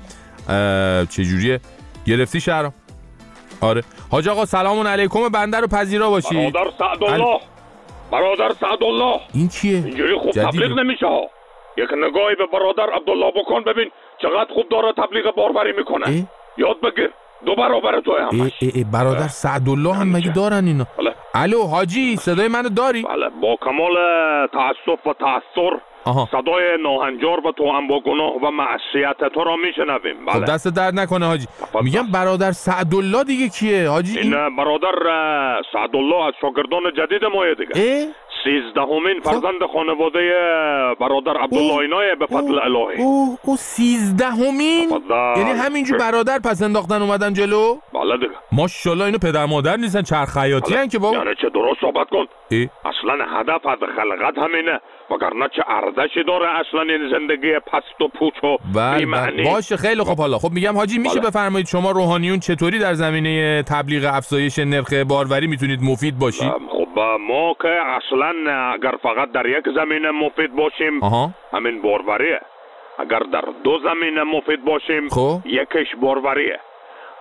چجوریه. 1.10 1.60
گرفتی 2.06 2.40
شهر 2.40 2.70
آره. 3.60 3.82
حاج 4.10 4.28
آقا 4.28 4.44
سلام 4.44 4.86
علیکم. 4.86 5.28
بنده 5.28 5.60
رو 5.60 5.66
پذیرا 5.66 6.10
باشی. 6.10 6.50
برادر 6.50 6.70
سعدالله 6.78 7.40
برادر 8.10 8.52
سعدالله 8.60 9.20
این 9.34 9.48
کیه 9.48 9.76
اینجوری 9.76 10.18
خوب. 10.18 10.30
تبلیغ 10.30 10.72
نمیشه 10.78 11.06
ها. 11.06 11.20
یک 11.76 11.88
نگاهی 11.92 12.34
به 12.34 12.46
برادر 12.52 12.92
عبدالله 12.94 13.30
بکن 13.30 13.64
ببین 13.64 13.90
چقدر 14.22 14.54
خوب 14.54 14.68
داره 14.68 14.92
تبلیغ 14.92 15.34
باروری 15.34 15.72
می‌کنه. 15.72 16.26
یاد 16.58 16.80
بگیر. 16.80 17.10
دو 17.46 17.54
برابر 17.54 18.00
تو 18.00 18.16
هم 18.16 18.28
ای 18.32 18.52
ای 18.60 18.70
ای 18.74 18.84
برادر 18.84 19.28
سعدالله 19.28 19.94
هم 19.94 20.12
مگه 20.12 20.32
دارن 20.32 20.64
اینا 20.64 20.86
الو 21.34 21.62
حاجی 21.62 22.16
صدای 22.16 22.48
منو 22.48 22.68
داری؟ 22.68 23.02
بله 23.02 23.28
با 23.42 23.56
کمال 23.60 23.96
تاسف 24.46 25.06
و 25.06 25.14
آها. 26.04 26.28
صدای 26.32 26.82
ناهنجار 26.82 27.46
و 27.46 27.52
تو 27.52 27.72
هم 27.72 27.88
با 27.88 28.00
گناه 28.00 28.32
و 28.32 28.50
معصیت 28.50 29.32
تو 29.34 29.44
را 29.44 29.56
میشنویم. 29.56 30.16
خب 30.26 30.38
بله. 30.38 30.46
دست 30.46 30.68
درد 30.68 30.94
نکنه 30.94 31.26
حاجی. 31.26 31.46
میگم 31.82 32.06
برادر 32.12 32.52
سعدالله 32.52 33.24
دیگه 33.24 33.48
کیه؟ 33.48 33.88
حاجی 33.88 34.18
این 34.18 34.56
برادر 34.56 35.08
اه، 35.08 35.62
سعدالله 35.72 36.26
از 36.26 36.34
شاگردان 36.40 36.82
جدید 36.96 37.24
مایه 37.24 37.54
دیگه. 37.54 38.06
سیزدهمین 38.44 39.20
فرزند 39.20 39.62
خانواده 39.72 40.20
برادر 41.00 41.36
عبدالله 41.36 41.78
اینای 41.78 42.14
به 42.14 42.26
فضل 42.26 42.58
الهی 42.58 43.02
او 43.02 43.38
او 43.44 43.56
سیزدهمین. 43.56 44.90
یعنی 45.36 45.50
همینجور 45.50 45.98
برادر 45.98 46.38
پس 46.38 46.62
انداختن 46.62 47.02
اومدن 47.02 47.32
جلو 47.32 47.76
بله 47.94 48.16
دیگه 48.16 48.30
ماشاءالله 48.52 49.04
اینو 49.04 49.18
پدر 49.18 49.46
مادر 49.46 49.76
نیستن 49.76 50.02
چرخ 50.02 50.38
خیاطی 50.38 50.74
هن 50.74 50.88
که 50.88 50.98
بابا 50.98 51.16
یعنی 51.16 51.34
چه 51.42 51.48
درست 51.48 51.80
صحبت 51.80 52.08
کن 52.10 52.26
ای؟ 52.50 52.68
اصلا 52.84 53.24
هدف 53.38 53.66
از 53.66 53.78
خلقت 53.96 54.38
همینه 54.38 54.80
وگرنه 55.10 55.48
چه 55.56 55.62
ارزشی 55.68 56.24
داره 56.24 56.46
اصلا 56.60 56.82
این 56.82 57.10
زندگی 57.10 57.52
پست 57.58 58.00
و 58.00 58.08
پوچ 58.08 58.44
و 58.44 58.56
بله؟ 58.74 59.06
بله. 59.06 59.44
باشه 59.44 59.76
خیلی 59.76 60.02
خب 60.02 60.18
حالا 60.18 60.38
خب 60.38 60.50
میگم 60.50 60.76
حاجی 60.76 60.98
میشه 60.98 61.20
بله. 61.20 61.30
بفرمایید 61.30 61.66
شما 61.66 61.90
روحانیون 61.90 62.38
چطوری 62.38 62.78
در 62.78 62.94
زمینه 62.94 63.62
تبلیغ 63.62 64.10
افزایش 64.14 64.58
نرخ 64.58 64.92
باروری 64.92 65.46
می‌تونید 65.46 65.82
مفید 65.82 66.18
باشید 66.18 66.52
خب 66.94 67.00
ما 67.20 67.54
که 67.62 67.68
اصلا 67.68 68.32
اگر 68.72 68.94
فقط 69.02 69.32
در 69.32 69.46
یک 69.46 69.64
زمینه 69.76 70.10
مفید 70.10 70.56
باشیم 70.56 71.02
آها. 71.02 71.30
همین 71.52 71.82
باروریه. 71.82 72.40
اگر 72.98 73.18
در 73.18 73.44
دو 73.64 73.78
زمینه 73.78 74.22
مفید 74.22 74.64
باشیم 74.64 75.08
خب. 75.08 75.40
یکیش 75.44 75.88
باروریه. 76.02 76.60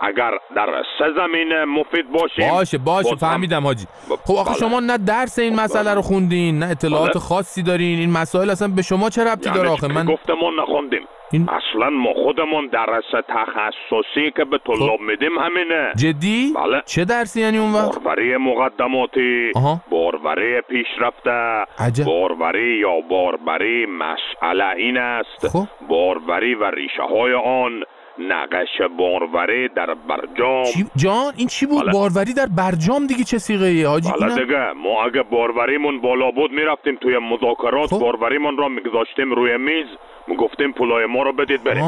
اگر 0.01 0.31
در 0.55 0.83
سه 0.99 1.05
زمینه 1.15 1.65
مفید 1.65 2.11
باشیم 2.11 2.49
باشه 2.49 2.77
باشه 2.77 3.15
فهمیدم 3.15 3.63
حاجی. 3.63 3.85
خب 4.25 4.35
آخه 4.35 4.49
بله. 4.49 4.59
شما 4.59 4.79
نه 4.79 4.97
درس 4.97 5.39
این 5.39 5.55
مسئله 5.55 5.93
رو 5.93 6.01
خوندین 6.01 6.59
نه 6.59 6.69
اطلاعات 6.69 7.11
بله. 7.11 7.19
خاصی 7.19 7.63
دارین. 7.63 7.99
این 7.99 8.11
مسائل 8.11 8.49
اصلا 8.49 8.67
به 8.67 8.81
شما 8.81 9.09
چه 9.09 9.23
ربطی 9.23 9.49
داره 9.49 9.69
آخه؟ 9.69 9.87
من 9.87 10.05
گفتمون 10.05 10.59
نخوندیم. 10.59 11.07
اصلا 11.33 11.89
ما 11.89 12.13
خودمون 12.13 12.67
درس 12.67 13.03
تخصصی 13.27 14.31
که 14.35 14.45
به 14.45 14.57
طلاب 14.65 14.99
میدیم 15.01 15.37
همینه. 15.39 15.91
جدی؟ 15.95 16.53
بله. 16.55 16.81
چه 16.85 17.05
درسی 17.05 17.41
یعنی 17.41 17.57
اون 17.57 17.73
وقت؟ 17.73 18.03
باروری 18.03 18.37
مقدماتی. 18.37 19.51
آها. 19.55 19.81
باروری 19.91 20.61
پیشرفته. 20.61 21.65
عجب. 21.79 22.05
باروری 22.05 22.77
یا 22.77 23.01
باربری 23.09 23.85
مسئله 23.85 24.69
این 24.77 24.97
است. 24.97 25.47
خب. 25.47 25.87
باروری 25.87 26.55
و 26.55 26.63
ریشه 26.71 27.03
های 27.03 27.33
آن 27.33 27.83
نقش 28.29 28.81
باروری 28.97 29.67
در 29.67 29.93
برجام. 29.93 30.63
چی 30.63 30.85
جان 30.95 31.33
این 31.37 31.47
چی 31.47 31.65
بود؟ 31.65 31.83
بله. 31.83 31.93
باروری 31.93 32.33
در 32.33 32.47
برجام 32.57 33.07
دیگه 33.07 33.23
چه 33.23 33.37
سیغه 33.37 33.65
ای 33.65 33.83
حاجی 33.83 34.09
اینم- 34.19 34.35
دیگه. 34.39 34.71
ما 34.73 35.03
اگه 35.03 35.23
باروریمون 35.23 36.01
بالا 36.01 36.31
بود 36.31 36.51
می‌رفتیم 36.51 36.95
توی 37.01 37.17
مذاکرات 37.17 37.89
خب. 37.89 37.99
باروریمون 37.99 38.57
را 38.57 38.67
میگذاشتیم 38.67 39.31
روی 39.31 39.57
میز. 39.57 39.87
می‌گفتیم 40.29 40.71
پولای 40.71 41.05
ما 41.05 41.23
رو 41.23 41.33
بدید 41.33 41.63
بریم 41.63 41.83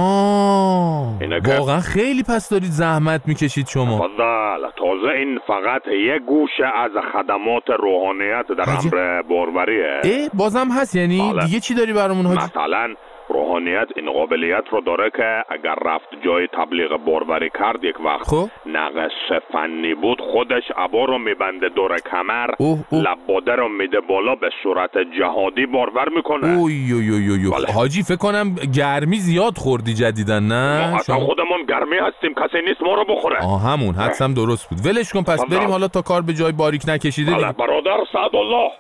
واقعا 1.60 1.80
خیلی 1.80 2.24
پس 2.24 2.50
دارید 2.50 2.72
زحمت 2.72 3.22
می‌کشید 3.26 3.68
شما 3.68 3.98
فضل 3.98 4.70
تازه 4.78 5.08
این 5.18 5.40
فقط 5.48 5.82
یک 5.88 6.22
گوشه 6.22 6.66
از 6.76 6.92
خدمات 7.14 7.64
روحانیت 7.80 8.46
در. 8.58 8.72
امر 8.72 9.22
باروریه 9.22 10.02
اه 10.04 10.30
بازم 10.34 10.68
هست 10.72 10.96
یعنی 10.96 11.32
بله. 11.34 11.46
دیگه 11.46 11.60
چی 11.60 11.74
داری 11.74 11.94
برامون 11.94 12.26
حاجی 12.26 12.46
مثلا 12.46 12.96
روحانیت 13.34 13.88
این 13.96 14.12
قابلیت 14.12 14.64
رو 14.72 14.82
داره 14.82 15.10
که 15.18 15.44
اگر 15.50 15.76
رفت 15.86 16.08
جای 16.26 16.48
تبلیغ 16.48 16.98
باروری 17.06 17.50
کرد 17.60 17.84
یک 17.84 18.00
وقت 18.06 18.28
خب. 18.28 18.48
نقص 18.66 19.42
فنی 19.54 19.94
بود 19.96 20.22
خودش 20.22 20.64
عبا 20.78 21.06
رو 21.06 21.18
میبنده 21.18 21.70
دور 21.70 21.98
کمر. 22.12 22.48
لباده 22.92 23.56
رو 23.56 23.70
میده 23.70 24.00
بالا 24.00 24.36
به 24.36 24.50
صورت 24.64 24.92
جهادی 25.20 25.66
بارور 25.66 26.10
می‌کنه 26.16 26.48
اوی 26.58 26.92
اوی 26.94 27.10
اوی 27.10 27.30
اوی. 27.30 27.50
بله. 27.52 27.74
حاجی 27.74 28.04
فکر 28.04 28.18
کنم 28.18 28.56
گرمی 28.76 29.18
زیاد 29.18 29.58
خوردی 29.58 29.94
جدیدن 29.94 30.44
نه 30.44 30.92
ما 30.92 31.04
شما- 31.04 31.20
خودمون 31.20 31.64
گرمی 31.70 31.96
هستیم 31.98 32.34
کسی 32.34 32.58
نیست 32.68 32.82
ما 32.82 32.94
رو 32.96 33.06
بخوره 33.06 33.38
آه 33.46 33.62
همون 33.62 33.96
حدسم 33.96 34.34
درست 34.34 34.70
بود 34.70 34.86
ولش 34.86 35.14
کن 35.14 35.24
پس 35.24 35.46
بله. 35.46 35.58
بریم 35.58 35.70
حالا 35.72 35.88
تا 35.88 36.02
کار 36.02 36.22
به 36.22 36.34
جای 36.34 36.52
باریک 36.52 36.82
نکشیده 36.88 37.32
بله 37.36 37.52
برادر 37.52 37.98
سعدالله 38.14 38.72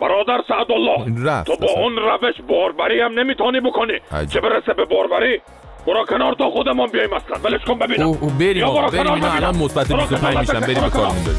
برادر 0.00 0.44
سعدالله 0.48 1.30
رفت 1.30 1.46
تو 1.46 1.56
با 1.56 1.66
اصلا. 1.66 1.82
اون 1.82 1.96
روش 1.96 2.34
باربری 2.48 3.00
هم 3.00 3.18
نمی‌تونی 3.18 3.60
بکنی 3.60 3.92
عجب. 4.12 4.28
چه 4.28 4.40
برسه 4.40 4.72
به 4.74 4.84
باربری 4.84 5.40
برو 5.86 6.04
کنار 6.04 6.34
تا 6.34 6.50
خودمون 6.50 6.86
بیایم 6.86 7.12
اصلا 7.12 7.36
ولش 7.44 7.64
کن 7.64 7.78
ببینم 7.78 8.06
اوه 8.06 8.22
اوه 8.22 8.32
بریم 8.32 8.66
بریم 8.90 9.12
اینا. 9.12 9.32
الان 9.32 9.56
مثبت 9.56 9.88
برو 9.88 9.96
25 9.98 10.20
کنار، 10.20 10.40
میشن 10.40 10.60
بریم 10.60 10.74
به. 10.74 10.90
کارمون 10.90 11.24
جان 11.24 11.34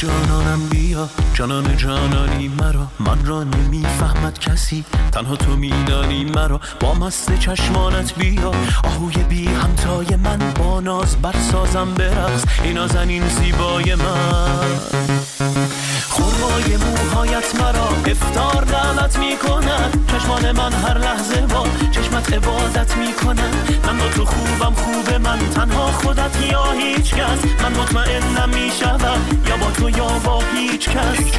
جانانم 0.00 0.68
بیا. 0.68 1.08
جانان 1.34 1.76
جانانی 1.76 2.48
مرا. 2.48 2.86
من 3.00 3.26
را 3.26 3.44
نمی‌فهمد 3.44 4.38
کسی. 4.38 4.84
تنها 5.12 5.36
تو 5.36 5.56
میدانی 5.56 6.24
مرا. 6.24 6.60
با 6.80 6.94
مست 6.94 7.38
چشمانت 7.38 8.14
بیا. 8.14 8.52
آهوی 8.84 9.24
بی 9.24 9.46
همتای 9.46 10.16
من 10.16 10.38
با 10.58 10.80
ناز 10.80 11.16
برسازم 11.16 11.94
برقص 11.94 12.44
این 12.64 12.74
نازنین 12.74 13.28
زیبای 13.28 13.94
من. 13.94 15.19
خورمای 16.20 16.76
موهایت 16.76 17.54
مرا 17.60 17.88
افتار 18.06 18.64
دعوت 18.64 19.18
می‌کنن. 19.18 19.90
چشمان 20.08 20.52
من 20.52 20.72
هر 20.72 20.98
لحظه 20.98 21.40
با 21.40 21.66
چشمت 21.92 22.32
عبادت 22.32 22.96
می‌کنن. 22.96 23.50
من 23.86 23.98
با 23.98 24.08
تو 24.08 24.24
خوبم 24.24 24.74
خوب 24.74 25.14
من 25.14 25.38
تنها 25.54 25.86
خودت 25.86 26.42
یا 26.52 26.72
هیچ 26.72 27.14
کس. 27.14 27.38
من 27.62 27.72
مطمئنم 27.72 28.48
می‌شوم 28.48 29.20
یا 29.48 29.56
با 29.56 29.70
تو 29.70 29.90
یا 29.90 30.08
با 30.24 30.42
هیچ 30.54 30.88
کس. 30.88 31.30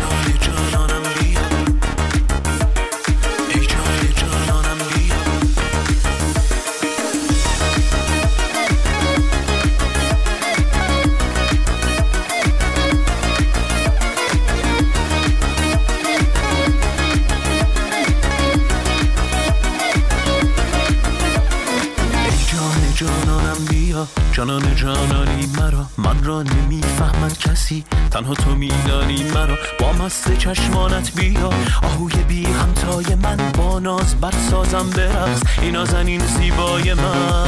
جانان 24.42 24.76
جانانی 24.76 25.46
مرا. 25.58 25.86
من 25.98 26.24
را 26.24 26.44
نمی‌فهمد 26.44 27.38
کسی. 27.38 27.84
تنها 28.12 28.34
تو 28.34 28.56
میدانی 28.56 29.24
مرا. 29.24 29.58
با 29.80 29.94
مست 29.94 30.38
چشمانت 30.38 31.12
بیا. 31.16 31.50
آهوی 31.84 32.24
بی 32.24 32.46
همتای 32.46 33.16
من 33.16 33.52
با 33.58 33.80
ناز 33.80 34.16
برسازم 34.16 34.90
برقص 34.90 35.42
این 35.62 35.72
نازنین 35.72 36.22
زیبای 36.26 36.94
من. 36.94 37.48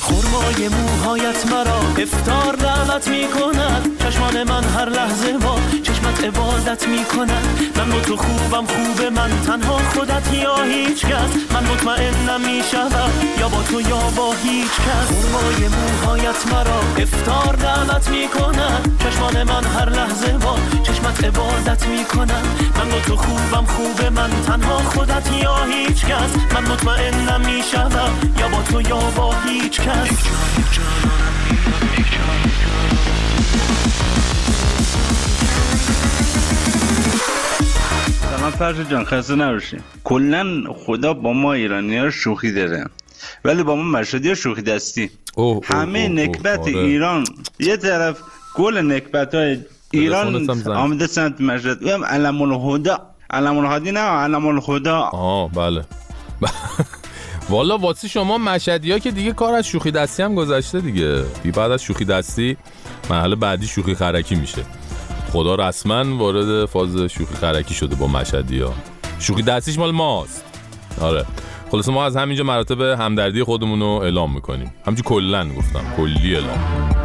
خورمای 0.00 0.68
موهایت 0.68 1.46
مرا. 1.52 1.80
افتار 1.98 2.56
دعوت 2.56 3.08
می‌کند. 3.08 4.02
چشمان 4.02 4.44
من 4.44 4.64
هر 4.64 4.88
لحظه 4.88 5.38
با 5.38 5.58
عبادت 6.24 6.88
می‌کنن 6.88 7.42
من 7.76 7.90
با 7.90 8.00
تو 8.00 8.16
خوبم 8.16 8.66
خوب 8.66 9.06
من. 9.16 9.30
تنها 9.46 9.78
خودت 9.78 10.34
یا 10.34 10.62
هیچ 10.62 11.06
کس 11.06 11.30
من 11.52 11.64
مطمئنم 11.64 12.40
می‌شوم 12.40 13.10
یا 13.38 13.48
با 13.48 13.62
تو 13.62 13.80
یا 13.80 14.02
با 14.16 14.32
هیچ 14.42 14.70
کس 14.70 15.06
خورمای 15.06 15.68
موهایت 15.68 16.46
مرا 16.52 16.80
افتار 17.02 17.56
دعوت 17.56 18.08
می‌کنن 18.08 18.80
چشمان 18.98 19.42
من 19.42 19.64
هر 19.64 19.90
لحظه 19.90 20.32
با 20.32 20.58
چشمت 20.82 21.24
عبادت 21.24 21.86
می‌کنن 21.86 22.42
من 22.76 22.88
با 22.90 22.98
تو 23.06 23.16
خوبم 23.16 23.66
خوب 23.66 24.04
من. 24.12 24.30
تنها 24.46 24.78
خودت 24.78 25.32
یا 25.42 25.64
هیچ 25.64 26.04
کس 26.04 26.54
من 26.54 26.64
مطمئنم 26.72 27.40
می‌شوم 27.40 28.10
یا 28.38 28.48
با 28.48 28.62
تو 28.62 28.80
یا 28.80 28.96
با 29.16 29.34
هیچ 29.48 29.80
کس 29.80 30.08
فرش 38.58 38.76
جان 38.90 39.04
خسته 39.04 39.34
نباشیم 39.34 39.84
کلا 40.04 40.62
خدا 40.86 41.14
با 41.14 41.32
ما 41.32 41.52
ایرانی 41.52 41.96
ها 41.96 42.10
شوخی 42.10 42.52
داره. 42.52 42.84
ولی 43.44 43.62
با 43.62 43.76
ما 43.76 43.82
مشهدی 43.82 44.28
ها 44.28 44.34
شوخی 44.34 44.62
دستی. 44.62 45.10
همه 45.64 45.98
اوه، 45.98 46.08
نکبت 46.08 46.60
آره. 46.60 46.78
ایران. 46.78 47.24
یه 47.60 47.76
طرف 47.76 48.18
گل 48.54 48.92
نکبت 48.92 49.34
های 49.34 49.58
ایران 49.90 50.50
هم. 50.50 50.70
آمده 50.70 51.06
سنت 51.06 51.40
مشهد. 51.40 51.82
ایم 51.82 52.04
علم 52.04 52.42
الهدا 52.42 53.14
علم 53.30 53.58
الهادی 53.58 53.92
نه 53.92 54.00
علم 54.00 54.46
الهدا 54.46 54.98
آه 54.98 55.50
بله. 55.52 55.84
والا 57.50 57.78
واسه 57.78 58.08
شما 58.08 58.38
مشهدی 58.38 58.92
ها 58.92 58.98
که 58.98 59.10
دیگه 59.10 59.32
کار 59.32 59.54
از 59.54 59.66
شوخی 59.66 59.90
دستی 59.90 60.22
هم 60.22 60.34
گذشته 60.34 60.80
دیگه. 60.80 61.24
بی 61.42 61.50
بعد 61.50 61.70
از 61.70 61.82
شوخی 61.82 62.04
دستی 62.04 62.56
مرحله 63.10 63.36
بعدی 63.36 63.66
شوخی 63.66 63.94
خرکی 63.94 64.34
میشه. 64.34 64.64
خدا 65.34 65.54
رسما 65.54 66.16
وارد 66.16 66.64
فاز 66.64 66.96
شوخی 66.96 67.34
خرکی 67.34 67.74
شده 67.74 67.94
با 67.94 68.06
مشهدی 68.06 68.60
ها. 68.60 68.72
شوخی 69.18 69.42
دستیش 69.42 69.78
مال 69.78 69.90
ماست. 69.90 70.44
آره. 71.00 71.24
خلاصه 71.70 71.92
ما 71.92 72.04
از 72.04 72.16
همینجا 72.16 72.44
مراتب 72.44 72.80
همدردی 72.80 73.42
خودمون 73.42 73.80
رو 73.80 73.86
اعلام 73.86 74.34
می‌کنیم. 74.34 74.72
همچی 74.86 75.02
کلا 75.02 75.48
گفتم. 75.48 75.84
کلی 75.96 76.36
اعلام. 76.36 77.03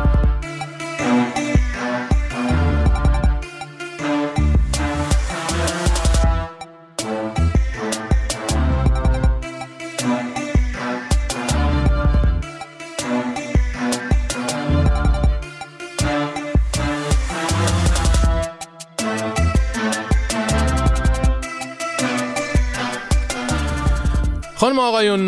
خانم 24.80 24.90
آقایون 24.90 25.26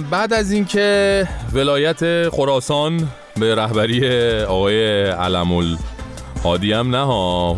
بعد 0.00 0.32
از 0.32 0.52
اینکه 0.52 1.28
ولایت 1.52 2.28
خراسان 2.28 3.08
به 3.40 3.54
رهبری 3.54 4.40
آقای 4.42 5.04
علم 5.04 5.78
هادی 6.44 6.72
هم 6.72 6.96
نه 6.96 7.06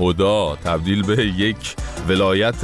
هدا 0.00 0.58
تبدیل 0.64 1.02
به 1.02 1.26
یک 1.26 1.76
ولایت 2.08 2.56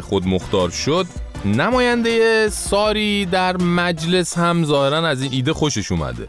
خودمختار 0.00 0.70
شد 0.70 1.06
نماینده 1.44 2.48
ساری 2.48 3.26
در 3.26 3.56
مجلس 3.56 4.38
هم 4.38 4.64
ظاهرا 4.64 5.08
از 5.08 5.22
این 5.22 5.32
ایده 5.32 5.52
خوشش 5.52 5.92
اومده. 5.92 6.28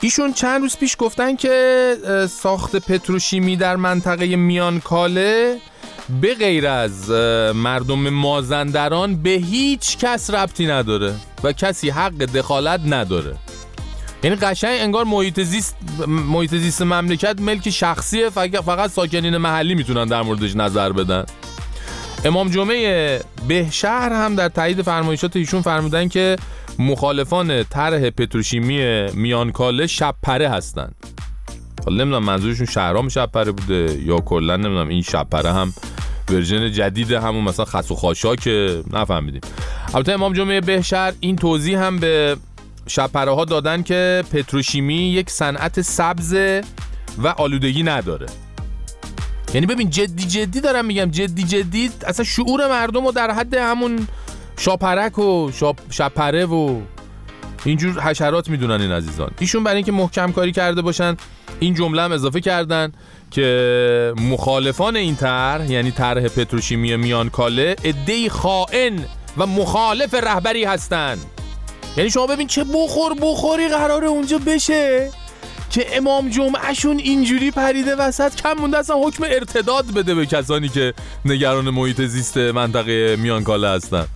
ایشون 0.00 0.32
چند 0.32 0.60
روز 0.60 0.76
پیش 0.76 0.96
گفتن 0.98 1.36
که 1.36 1.96
ساخت 2.30 2.76
پتروشیمی 2.76 3.56
در 3.56 3.76
منطقه 3.76 4.36
میانکاله 4.36 5.56
به 6.20 6.34
غیر 6.34 6.66
از 6.66 7.10
مردم 7.54 8.10
مازندران 8.10 9.16
به 9.16 9.30
هیچ 9.30 9.98
کس 9.98 10.30
ربطی 10.30 10.66
نداره 10.66 11.14
و 11.44 11.52
کسی 11.52 11.90
حق 11.90 12.12
دخالت 12.12 12.80
نداره. 12.86 13.36
یعنی 14.22 14.36
قشنگ 14.36 14.80
انگار 14.80 15.04
محیط 15.04 15.40
زیست 15.40 15.76
محیط 16.06 16.54
زیست 16.54 16.82
مملکت 16.82 17.40
ملک 17.40 17.70
شخصیه 17.70 18.30
فقط 18.30 18.90
ساکنین 18.90 19.36
محلی 19.36 19.74
می‌تونن 19.74 20.04
در 20.04 20.22
موردش 20.22 20.56
نظر 20.56 20.92
بدن. 20.92 21.24
امام 22.24 22.48
جمعه 22.48 23.20
بهشهر 23.48 24.12
هم 24.12 24.34
در 24.34 24.48
تایید 24.48 24.82
فرمایشات 24.82 25.36
ایشون 25.36 25.62
فرمودن 25.62 26.08
که 26.08 26.36
مخالفان 26.78 27.64
طرح 27.64 28.10
پتروشیمی 28.10 29.06
میانکاله 29.12 29.86
شب 29.86 30.14
هستند 30.28 30.94
حالا 31.84 32.04
نمی‌دونم 32.04 32.24
منظورشون 32.24 32.66
شهرام 32.66 33.08
شب 33.08 33.26
پره 33.32 33.52
بوده 33.52 34.02
یا 34.04 34.16
کلا 34.16 34.56
نمی‌دونم 34.56 34.88
این 34.88 35.02
شب 35.02 35.34
هم 35.34 35.72
ورژن 36.30 36.72
جدید 36.72 37.12
همون 37.12 37.44
مثلا 37.44 37.64
خس 37.64 37.90
و 37.90 37.94
خاشاک 37.94 38.48
نفهمیدیم. 38.92 39.40
البته 39.94 40.12
امام 40.12 40.32
جمعه 40.32 40.60
بهشهر 40.60 41.12
این 41.20 41.36
توضیح 41.36 41.78
هم 41.78 41.98
به 41.98 42.36
شبپره 42.86 43.34
ها 43.34 43.44
دادن 43.44 43.82
که 43.82 44.24
پتروشیمی 44.32 44.94
یک 44.94 45.30
صنعت 45.30 45.80
سبز 45.80 46.36
و 47.18 47.28
آلودگی 47.28 47.82
نداره. 47.82 48.26
یعنی 49.54 49.66
ببین 49.66 49.90
جدی 49.90 50.24
جدی 50.24 50.60
دارم 50.60 50.84
میگم 50.84 51.04
جدی 51.04 51.42
جدی 51.42 51.90
اصلا 52.06 52.24
شعور 52.24 52.68
مردم 52.68 53.06
رو 53.06 53.12
در 53.12 53.30
حد 53.30 53.54
همون 53.54 54.08
شاپرک 54.58 55.18
و 55.18 55.50
شاپ 55.52 55.78
شپره 55.90 56.46
و 56.46 56.80
اینجور 57.64 58.00
حشرات 58.00 58.48
می‌دونن 58.50 58.80
این 58.80 58.92
عزیزان. 58.92 59.30
ایشون 59.38 59.64
برای 59.64 59.76
اینکه 59.76 59.92
محکم 59.92 60.32
کاری 60.32 60.52
کرده 60.52 60.82
باشن 60.82 61.16
این 61.60 61.74
جمله 61.74 62.02
هم 62.02 62.12
اضافه 62.12 62.40
کردن. 62.40 62.92
که 63.30 64.14
مخالفان 64.30 64.96
این 64.96 65.16
طرح 65.16 65.70
یعنی 65.70 65.90
طرح 65.90 66.28
پتروشیمی 66.28 66.96
میانکاله 66.96 67.76
عده‌ای 67.84 68.28
خائن 68.28 69.04
و 69.36 69.46
مخالف 69.46 70.14
رهبری 70.14 70.64
هستند. 70.64 71.24
یعنی 71.96 72.10
شما 72.10 72.26
ببین 72.26 72.46
چه 72.46 72.64
بخور 72.64 73.14
بخوری 73.22 73.68
قراره 73.68 74.06
اونجا 74.06 74.38
بشه 74.38 75.10
که 75.70 75.96
امام 75.96 76.28
جمعهشون 76.30 76.98
اینجوری 76.98 77.50
پریده 77.50 77.96
وسط 77.96 78.34
کم 78.34 78.52
مونده 78.52 78.78
اصلا 78.78 78.96
حکم 78.96 79.24
ارتداد 79.24 79.94
بده 79.94 80.14
به 80.14 80.26
کسانی 80.26 80.68
که 80.68 80.94
نگران 81.24 81.70
محیط 81.70 82.00
زیست 82.00 82.36
منطقه 82.36 83.16
میانکاله 83.16 83.68
هستن. 83.68 84.06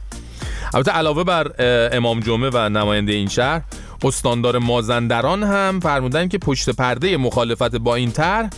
البته 0.75 0.91
علاوه 0.91 1.25
بر 1.25 1.53
امام 1.97 2.21
جمعه 2.21 2.51
و 2.53 2.69
نماینده 2.69 3.13
این 3.13 3.29
شهر 3.29 3.63
استاندار 4.05 4.59
مازندران 4.59 5.43
هم 5.43 5.81
فرمودن 5.81 6.29
که 6.29 6.39
پشت 6.39 6.71
پرده 6.71 7.17
مخالفت 7.17 7.77
با 7.77 7.95
این 7.95 8.13
طرح 8.13 8.51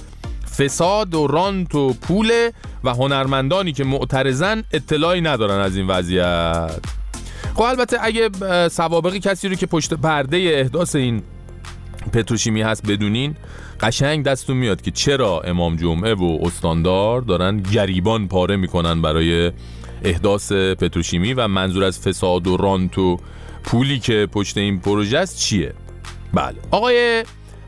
فساد 0.59 1.15
و 1.15 1.27
رانت 1.27 1.75
و 1.75 1.93
پوله 1.93 2.53
و 2.85 2.95
هنرمندانی 2.95 3.73
که 3.73 3.85
معترضن 3.85 4.65
اطلاعی 4.73 5.21
ندارن 5.21 5.61
از 5.61 5.77
این 5.77 5.87
وضعیت. 5.87 6.81
خب 7.55 7.63
البته 7.63 7.99
اگه 8.01 8.31
سوابق 8.69 9.17
کسی 9.17 9.49
رو 9.49 9.55
که 9.55 9.67
پشت 9.67 9.95
پرده 9.95 10.37
احداث 10.37 10.97
این 10.97 11.23
پتروشیمی 12.13 12.63
هست 12.63 12.87
بدونین 12.87 13.37
قشنگ 13.81 14.25
دستون 14.25 14.57
میاد 14.57 14.83
که 14.83 14.91
چرا 14.91 15.41
امام 15.41 15.77
جمعه 15.77 16.15
و 16.15 16.39
استاندار 16.43 17.21
دارن 17.21 17.57
گریبان 17.61 18.29
پاره 18.29 18.57
می‌کنن 18.57 19.03
برای 19.03 19.53
احداث 20.05 20.53
پتروشیمی 20.53 21.35
و 21.35 21.49
منظور 21.49 21.85
از 21.85 22.01
فساد 22.01 22.47
و 22.47 22.57
رانت 22.57 22.99
و 22.99 23.19
پولی 23.65 23.99
که 23.99 24.29
پشت 24.33 24.59
این 24.59 24.81
پروژه 24.81 25.19
است 25.19 25.39
چیه؟ 25.39 25.75
بله. 26.35 26.57
آقای 26.71 27.25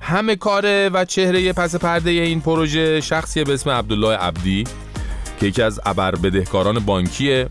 همه 0.07 0.37
کاره 0.37 0.91
و 0.93 1.05
چهره 1.05 1.53
پس 1.53 1.77
پرده 1.77 2.11
این 2.11 2.41
پروژه 2.41 3.01
شخصی 3.01 3.45
به 3.45 3.55
اسم 3.55 3.71
عبدالله 3.71 4.17
عبدی 4.17 4.65
که 5.41 5.47
یکی 5.47 5.63
از 5.63 5.81
ابر 5.87 6.15
بدهکاران 6.15 6.79
بانکیه. 6.79 7.49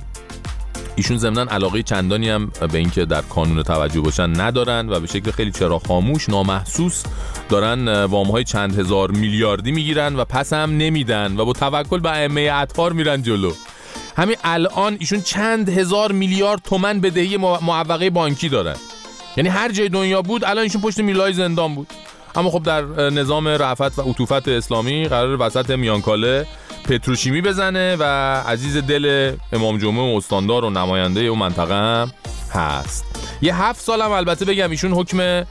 ایشون 0.95 1.17
ضمنا 1.17 1.41
علاقه 1.41 1.83
چندانی 1.83 2.29
هم 2.29 2.51
به 2.71 2.77
اینکه 2.77 3.05
در 3.05 3.21
کانون 3.21 3.63
توجه 3.63 4.01
باشن 4.01 4.41
ندارن 4.41 4.89
و 4.89 4.99
به 4.99 5.07
شکل 5.07 5.31
خیلی 5.31 5.51
چرا 5.51 5.79
خاموش 5.79 6.29
نامحسوس 6.29 7.03
دارن 7.49 8.03
وام 8.03 8.27
های 8.27 8.43
چند 8.43 8.79
هزار 8.79 9.11
میلیاردی 9.11 9.71
می‌گیرن 9.71 10.15
و 10.15 10.25
پس 10.25 10.53
هم 10.53 10.77
نمیدن 10.77 11.37
و 11.37 11.45
با 11.45 11.53
توکل 11.53 11.99
به 11.99 12.09
ائمه 12.09 12.49
اطهار 12.53 12.93
میرن 12.93 13.21
جلو. 13.21 13.53
همین 14.17 14.35
الان 14.43 14.97
ایشون 14.99 15.21
چند 15.21 15.69
هزار 15.69 16.11
میلیارد 16.11 16.61
تومن 16.61 17.01
بدهی 17.01 17.37
مع- 17.37 17.63
معوقه 17.63 18.09
بانکی 18.09 18.49
دارن. 18.49 18.75
یعنی 19.37 19.49
هر 19.49 19.71
جای 19.71 19.89
دنیا 19.89 20.21
بود 20.21 20.43
الان 20.43 20.63
ایشون 20.63 20.81
پشت 20.81 20.99
میلای 20.99 21.33
زندان 21.33 21.75
بود. 21.75 21.87
اما 22.35 22.49
خب 22.49 22.63
در 22.63 22.81
نظام 23.09 23.47
رعفت 23.47 23.99
و 23.99 24.01
عطوفت 24.01 24.47
اسلامی 24.47 25.07
قرار 25.07 25.41
وسط 25.41 25.69
میانکاله 25.69 26.47
پتروشیمی 26.89 27.41
بزنه 27.41 27.95
و 27.99 28.03
عزیز 28.47 28.77
دل 28.77 29.35
امام 29.53 29.77
جمعه 29.77 30.13
و 30.13 30.17
استاندار 30.17 30.65
و 30.65 30.69
نماینده 30.69 31.19
اون 31.21 31.39
منطقه 31.39 31.73
هم 31.73 32.11
هست. 32.51 33.05
یه 33.41 33.55
هفت 33.55 33.81
سال 33.81 34.01
هم 34.01 34.11
البته 34.11 34.45
بگم 34.45 34.69
ایشون 34.69 34.91
حکم 34.91 35.43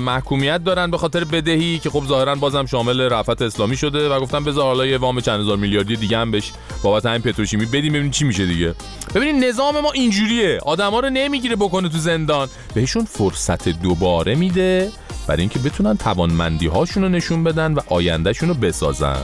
محکومیت 0.00 0.64
دارن 0.64 0.90
به 0.90 0.98
خاطر 0.98 1.24
بدهی 1.24 1.78
که 1.78 1.90
خب 1.90 2.04
ظاهرا 2.08 2.34
بازم 2.34 2.66
شامل 2.66 3.00
رفعت 3.00 3.42
اسلامی 3.42 3.76
شده 3.76 4.08
و 4.08 4.20
گفتن 4.20 4.44
بذار 4.44 4.64
حالا 4.64 4.86
یه 4.86 4.98
وام 4.98 5.20
چند 5.20 5.40
هزار 5.40 5.56
میلیاردی 5.56 5.96
دیگه 5.96 6.18
هم 6.18 6.30
بهش 6.30 6.52
بابت 6.82 7.06
همین 7.06 7.22
پتروشیمی 7.22 7.66
بدیم 7.66 7.92
ببینیم 7.92 8.10
چی 8.10 8.24
میشه 8.24 8.46
دیگه. 8.46 8.74
ببینید 9.14 9.44
نظام 9.44 9.80
ما 9.80 9.92
اینجوریه. 9.92 10.58
آدما 10.66 11.00
رو 11.00 11.10
نمی‌گیره 11.10 11.56
بکنه 11.56 11.88
تو 11.88 11.98
زندان. 11.98 12.48
بهشون 12.74 13.04
فرصت 13.04 13.68
دوباره 13.68 14.34
میده 14.34 14.90
برای 15.28 15.40
اینکه 15.40 15.58
بتونن 15.58 15.96
توانمندی 15.96 16.66
هاشون 16.66 17.02
رو 17.02 17.08
نشون 17.08 17.44
بدن 17.44 17.74
و 17.74 17.80
آیندهشون 17.88 18.48
رو 18.48 18.54
بسازن. 18.54 19.20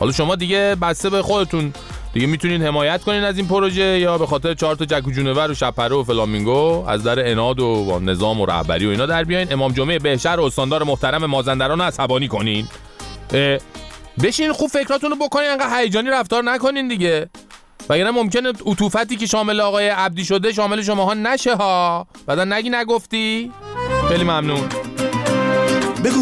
حالا 0.00 0.12
شما 0.12 0.34
دیگه 0.34 0.76
بسته 0.82 1.10
به 1.10 1.22
خودتون. 1.22 1.72
دیگه 2.18 2.30
می‌تونین 2.30 2.62
حمایت 2.62 3.02
کنین 3.02 3.24
از 3.24 3.38
این 3.38 3.48
پروژه 3.48 3.98
یا 3.98 4.18
به 4.18 4.26
خاطر 4.26 4.54
چهار 4.54 4.74
تا 4.74 4.84
جک 4.84 5.06
و 5.06 5.10
جونور 5.10 5.50
و 5.50 5.54
شپره 5.54 5.96
و 5.96 6.02
فلامینگو 6.02 6.84
از 6.88 7.02
در 7.02 7.30
اناد 7.30 7.60
و 7.60 7.98
نظام 8.02 8.40
و 8.40 8.46
رهبری 8.46 8.86
و 8.86 8.90
اینا 8.90 9.06
در 9.06 9.24
بیاین. 9.24 9.52
امام 9.52 9.72
جمعه 9.72 9.98
بهشهر 9.98 10.40
و 10.40 10.44
استاندار 10.44 10.82
محترم 10.82 11.26
مازندران 11.26 11.80
عصبانی 11.80 12.28
کنین. 12.28 12.68
بشین 14.22 14.52
خوب 14.52 14.70
فکراتون 14.70 15.18
بکنین 15.18 15.50
انقدر 15.50 15.80
هیجانی 15.80 16.10
رفتار 16.10 16.44
نکنین 16.44 16.88
دیگه. 16.88 17.28
وگرنه 17.88 18.10
ممکنه 18.10 18.52
عطوفتی 18.66 19.16
که 19.16 19.26
شامل 19.26 19.60
آقای 19.60 19.88
عبدی 19.88 20.24
شده 20.24 20.52
شامل 20.52 20.82
شماها 20.82 21.14
نشه 21.14 21.56
ها. 21.56 22.06
بعدا 22.26 22.44
نگی 22.44 22.70
نگفتی. 22.70 23.52
خیلی 24.08 24.24
ممنون. 24.24 24.68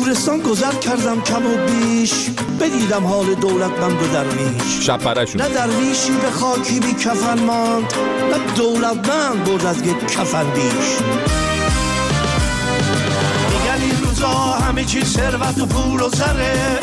گورستان 0.07 0.41
گذر 0.41 0.73
کردم 0.73 1.21
کم 1.21 1.47
و 1.47 1.57
بیش. 1.67 2.13
بدیدم 2.61 3.07
حال 3.07 3.35
دولتمند 3.35 4.03
و 4.03 4.07
درویش. 4.07 4.87
شب 4.87 4.99
پرشون 4.99 5.43
نه 5.43 5.49
درویشی 5.49 6.13
به 6.23 6.31
خاکی 6.31 6.81
بی 6.81 6.93
کفن 6.93 7.39
ماند 7.39 7.93
نه 8.31 8.55
دولتمند 8.57 9.45
برد 9.45 9.67
از 9.67 9.83
یک 9.83 10.07
کفن 10.07 10.45
بیش. 10.51 10.99
میگن 13.53 13.83
این 13.83 14.03
روزا 14.05 14.29
همه 14.29 14.85
چی 14.85 15.05
ثروت 15.05 15.59
و 15.59 15.67
پول 15.67 16.01
و 16.01 16.09
زره. 16.09 16.79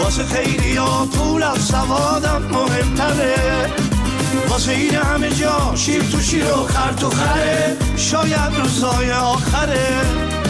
واسه 0.00 0.24
خیلی 0.24 0.76
ها 0.76 1.06
پول 1.06 1.42
از 1.42 1.58
سوادم 1.58 2.42
مهمتره. 2.42 3.34
واسه 4.48 4.72
این 4.72 4.94
همه 4.94 5.30
جا 5.30 5.72
شیر 5.74 6.02
تو 6.02 6.20
شیر 6.20 6.44
و 6.44 6.66
خر 6.66 6.92
تو 6.92 7.10
خره. 7.10 7.76
شاید 7.96 8.56
روزای 8.58 9.12
آخره. 9.12 10.45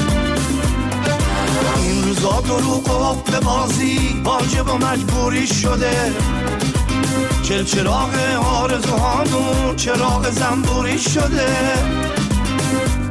روزا 2.16 2.40
دروغ 2.40 2.90
و 2.90 3.04
حب 3.04 3.40
بازی 3.40 4.22
واجب 4.24 4.74
و 4.74 4.78
مجبوری 4.78 5.46
شده. 5.46 6.12
چل 7.42 7.64
چراغ 7.64 8.10
آرزوهامون 8.44 9.76
چراغ 9.76 10.30
زنبوری 10.30 10.98
شده. 10.98 11.48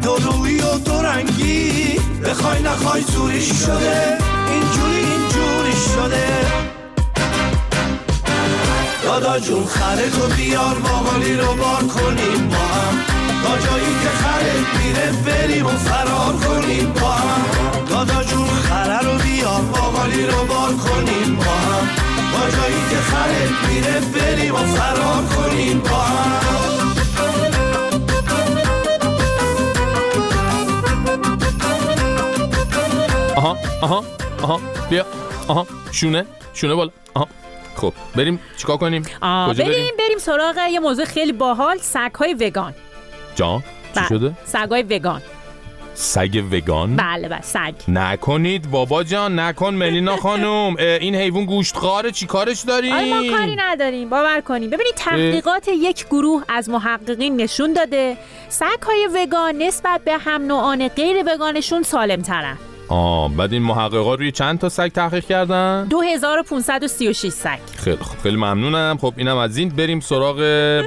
دو 0.04 0.16
روی 0.16 0.62
و 0.62 0.78
دو 0.78 1.02
رنگی 1.02 2.00
بخوای 2.26 2.62
نخوای 2.62 3.02
زوری 3.02 3.46
شده. 3.46 4.18
اینجوری 4.50 5.00
اینجوری 5.00 5.76
شده. 5.96 6.28
دادا 9.04 9.40
جون 9.40 9.66
خره 9.66 10.10
تو 10.10 10.28
بیار 10.28 10.76
باقالی 10.80 11.34
رو 11.38 11.54
بار 11.54 11.84
کنیم 11.84 12.50
با 12.50 12.58
هم. 12.58 12.98
تا 13.44 13.68
جایی 13.68 13.96
که 14.04 14.10
خره 14.10 14.54
میره 14.80 15.12
بریم 15.26 15.66
و 15.66 15.70
فرار 15.70 16.34
کنیم 16.34 16.94
با 17.02 17.12
هم. 17.12 17.46
دادا 17.90 18.24
جون 18.24 18.45
رو 19.06 19.14
بیار 19.24 19.62
باقالی 19.62 20.26
رو 20.26 20.46
بار 20.46 20.72
کنیم 20.86 21.36
با 21.36 21.44
هم. 21.44 21.86
تا 22.32 22.50
جایی 22.58 22.82
که 22.90 22.96
خره 22.96 23.50
میره 23.68 24.00
بریم 24.00 24.56
و 24.56 24.58
فرار 24.58 25.24
کنیم 25.36 25.80
با 25.80 25.98
هم. 25.98 26.36
آها 33.36 33.58
آها 33.82 34.04
آها 34.42 34.62
بیا. 34.90 35.06
آها 35.48 35.68
شونه 35.92 36.26
شونه 36.54 36.76
بالا. 36.76 36.92
آها. 37.14 37.28
خب 37.76 37.94
بریم 38.16 38.40
چیکار 38.58 38.78
کنیم؟ 38.78 39.04
آه 39.22 39.50
کجا 39.50 39.64
بریم؟ 39.66 39.86
بریم 40.00 40.18
سراغ 40.18 40.56
یه 40.72 40.80
موضوع 40.80 41.06
خیلی 41.06 41.32
باحال 41.34 41.78
سگ‌های 41.78 42.34
وگان. 42.34 42.74
جان 43.36 43.60
چی 43.60 43.66
بله. 43.96 44.08
شده؟ 44.08 44.34
سگ‌های 44.46 44.84
وگان. 44.84 45.22
سگ 45.98 46.44
وگان؟ 46.52 46.96
بله 46.96 47.28
بله 47.30 47.42
سگ. 47.42 47.74
نکنید 47.88 48.72
بابا 48.72 49.04
جان 49.04 49.40
نکن 49.40 49.74
ملینا 49.74 50.18
خانم. 50.18 50.76
این 50.78 51.16
حیوان 51.16 51.46
گوشتخواره 51.46 52.12
چی 52.12 52.26
کارش 52.26 52.62
داری 52.62 52.92
آره 52.92 53.14
ما 53.14 53.38
کاری 53.38 53.56
نداریم 53.56 54.10
باور 54.10 54.42
کنیم. 54.42 54.70
ببینید 54.70 54.94
تحقیقات 54.96 55.68
یک 55.68 56.06
گروه 56.06 56.44
از 56.50 56.70
محققین 56.70 57.36
نشون 57.42 57.74
داده 57.74 58.18
سگ‌های 58.50 59.10
وگان 59.16 59.58
نسبت 59.58 60.02
به 60.06 60.18
هم 60.18 60.42
نوعان 60.42 60.88
غیر 60.88 61.24
وگانشون 61.28 61.84
سالم 61.84 62.22
ترن 62.22 62.58
آه 62.88 63.36
بعد 63.36 63.54
این 63.54 63.62
محققا 63.62 64.16
روی 64.16 64.32
چند 64.32 64.60
تا 64.60 64.70
سگ 64.70 64.88
تحقیق 64.88 65.26
کردن؟ 65.26 65.88
2536 65.90 67.30
سگ. 67.30 67.60
خیلی 67.78 67.98
خب 67.98 68.18
خیلی 68.24 68.36
ممنونم. 68.36 68.98
خب 69.02 69.14
اینم 69.18 69.38
از 69.38 69.58
این 69.58 69.70
بریم 69.70 70.00
سراغ 70.00 70.38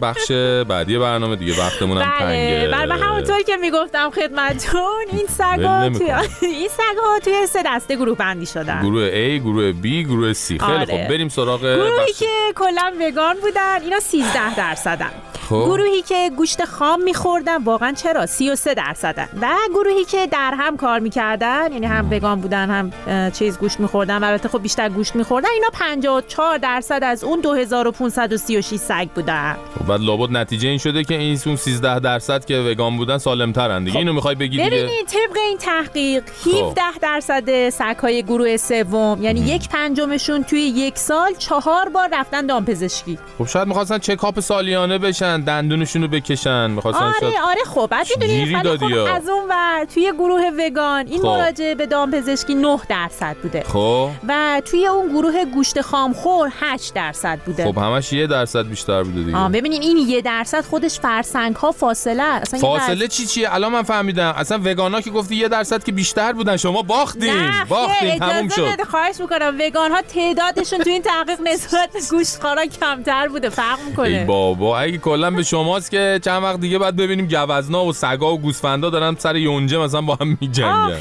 بخش 0.02 0.32
بعدی 0.68 0.98
برنامه 0.98 1.36
دیگه. 1.36 1.60
وقتمون 1.60 1.98
هم 1.98 2.10
بله 2.18 2.18
تنگه. 2.18 2.68
بله 2.76 2.94
همونطور 2.94 3.42
که 3.42 3.56
می‌گفتم 3.56 4.10
خدمتتون 4.10 5.04
این 5.12 5.26
سگا 5.28 5.88
توی. 5.98 6.12
این 6.58 6.68
سگا 6.68 7.18
توی 7.24 7.46
سه 7.46 7.62
دسته 7.66 7.96
گروه 7.96 8.16
بندی 8.16 8.46
شدن. 8.46 8.82
گروه 8.82 9.10
A 9.10 9.40
گروه 9.40 9.72
B 9.72 9.86
گروه 9.86 10.32
C. 10.32 10.36
خیلی 10.46 10.60
آره. 10.62 10.84
خب 10.84 11.08
بریم 11.08 11.28
سراغ 11.28 11.60
گروهی 11.60 11.90
بخش 12.00 12.18
که 12.18 12.26
کلا 12.56 12.92
وگان 13.00 13.36
بودن 13.40 13.82
اینا 13.82 14.00
13 14.00 14.54
درصدن. 14.56 15.10
خب. 15.48 15.62
گروهی 15.64 16.02
که 16.02 16.30
گوشت 16.36 16.64
خام 16.64 17.02
میخوردن 17.02 17.64
واقعا 17.64 17.92
چرا؟ 17.92 18.26
33 18.26 18.74
درصدن. 18.74 19.28
و 19.42 19.48
گروهی 19.74 20.04
که 20.04 20.26
در 20.26 20.54
هم 20.58 20.76
کار 20.76 20.98
می‌کردن 20.98 21.72
یعنی 21.72 21.86
هم 21.86 22.12
وگان 22.12 22.40
بودن 22.40 22.70
هم 22.70 23.30
چیز 23.30 23.58
گوشت 23.58 23.80
میخوردن 23.80 24.24
البته 24.24 24.48
خب 24.48 24.62
بیشتر 24.62 24.88
گوشت 24.88 25.16
میخوردن 25.16 25.48
اینا 25.54 25.68
54 25.72 26.58
درصد 26.58 27.00
از 27.02 27.24
اون 27.24 27.40
2536 27.40 28.76
سگ 28.76 29.08
بودن. 29.14 29.56
خب 29.78 29.86
بعد 29.86 30.00
لابد 30.00 30.36
نتیجه 30.36 30.68
این 30.68 30.78
شده 30.78 31.04
که 31.04 31.18
این 31.18 31.38
اون 31.46 31.56
13 31.56 32.00
درصد 32.00 32.44
که 32.44 32.56
وگان 32.58 32.96
بودن 32.96 33.18
سالم 33.18 33.52
ترن 33.52 33.84
دیگه 33.84 33.98
اینو 33.98 34.12
می‌خوای 34.12 34.34
بگی 34.34 34.48
دیگه؟ 34.48 34.66
ببینید 34.66 35.06
طبق 35.06 35.38
این 35.46 35.58
تحقیق 35.58 36.22
خب. 36.44 36.50
17 36.50 36.82
درصد 37.02 37.70
سگ‌های 37.70 38.22
گروه 38.22 38.56
سوم 38.56 39.18
یعنی 39.22 39.40
یک 39.40 39.68
پنجمشون 39.68 40.44
توی 40.44 40.60
یک 40.60 40.98
سال 40.98 41.34
چهار 41.38 41.88
بار 41.88 42.08
رفتن 42.12 42.46
دامپزشکی. 42.46 43.18
خب 43.38 43.46
شاید 43.46 43.68
می‌خواستن 43.68 43.98
چکاپ 43.98 44.40
سالیانه 44.40 44.98
بشن. 44.98 45.37
دندونشون 45.40 46.02
رو 46.02 46.08
بکشن. 46.08 46.70
می‌خواستن 46.70 47.04
آره 47.04 47.40
آره 47.44 47.64
خب 47.66 47.88
بعد 47.90 48.06
می‌دونی 48.10 48.56
خب؟ 48.56 48.94
از 49.14 49.28
اون 49.28 49.48
ور 49.48 49.84
توی 49.94 50.12
گروه 50.12 50.42
وگان 50.58 51.06
این 51.06 51.18
خب. 51.18 51.26
مراجعه 51.26 51.74
به 51.74 51.86
دامپزشکی 51.86 52.54
9 52.54 52.78
درصد 52.88 53.36
بوده. 53.42 53.64
خب. 53.68 54.10
و 54.28 54.62
توی 54.64 54.86
اون 54.86 55.08
گروه 55.08 55.44
گوشت 55.44 55.80
خامخور 55.80 56.52
8 56.60 56.94
درصد 56.94 57.38
بوده. 57.46 57.64
خب 57.64 57.78
همش 57.78 58.12
یه 58.12 58.26
درصد 58.26 58.68
بیشتر 58.68 59.02
بوده 59.02 59.22
دیگه. 59.22 59.36
آه 59.36 59.48
ببینین 59.48 59.82
این 59.82 59.96
یه 59.96 60.20
درصد 60.20 60.64
خودش 60.64 61.00
فرسنگ 61.00 61.56
ها 61.56 61.72
فاصله. 61.72 62.22
اصلا 62.22 62.60
فاصله 62.60 63.08
چی 63.08 63.26
چیه؟ 63.26 63.54
الان 63.54 63.72
من 63.72 63.82
فهمیدم. 63.82 64.34
اصلا 64.36 64.60
وگانا 64.64 65.00
که 65.00 65.10
گفتی 65.10 65.36
یه 65.36 65.48
درصد 65.48 65.84
که 65.84 65.92
بیشتر 65.92 66.32
بودن. 66.32 66.56
شما 66.56 66.82
باختین. 66.82 67.34
نه 67.34 67.64
باختین. 67.64 68.18
تموم 68.18 68.48
شد. 68.48 68.82
خواهش 68.90 69.20
می‌کنم. 69.20 69.56
وگان 69.60 69.90
ها 69.90 70.02
تعدادشون 70.02 70.78
تو 70.78 70.90
این 70.90 71.02
تحقیق 71.02 71.40
نسبت 71.40 71.90
گوشتخوارا 72.10 72.66
کمتر 72.66 73.28
بوده. 73.28 73.48
فرق 73.48 73.78
ای 73.78 73.84
می‌کنه 73.90 74.24
بابا 74.24 74.78
اگه 74.78 74.98
کلا 74.98 75.27
به 75.36 75.42
شماست 75.42 75.90
که 75.90 76.20
چند 76.24 76.42
وقت 76.42 76.60
دیگه 76.60 76.78
بعد 76.78 76.96
ببینیم 76.96 77.26
گوزنا 77.26 77.84
و 77.84 77.92
سگا 77.92 78.32
و 78.34 78.38
گوسفندا 78.40 78.90
دارن 78.90 79.16
سر 79.18 79.36
یونجه 79.36 79.78
مثلا 79.78 80.00
با 80.00 80.14
هم 80.20 80.38
میجنگن. 80.40 80.98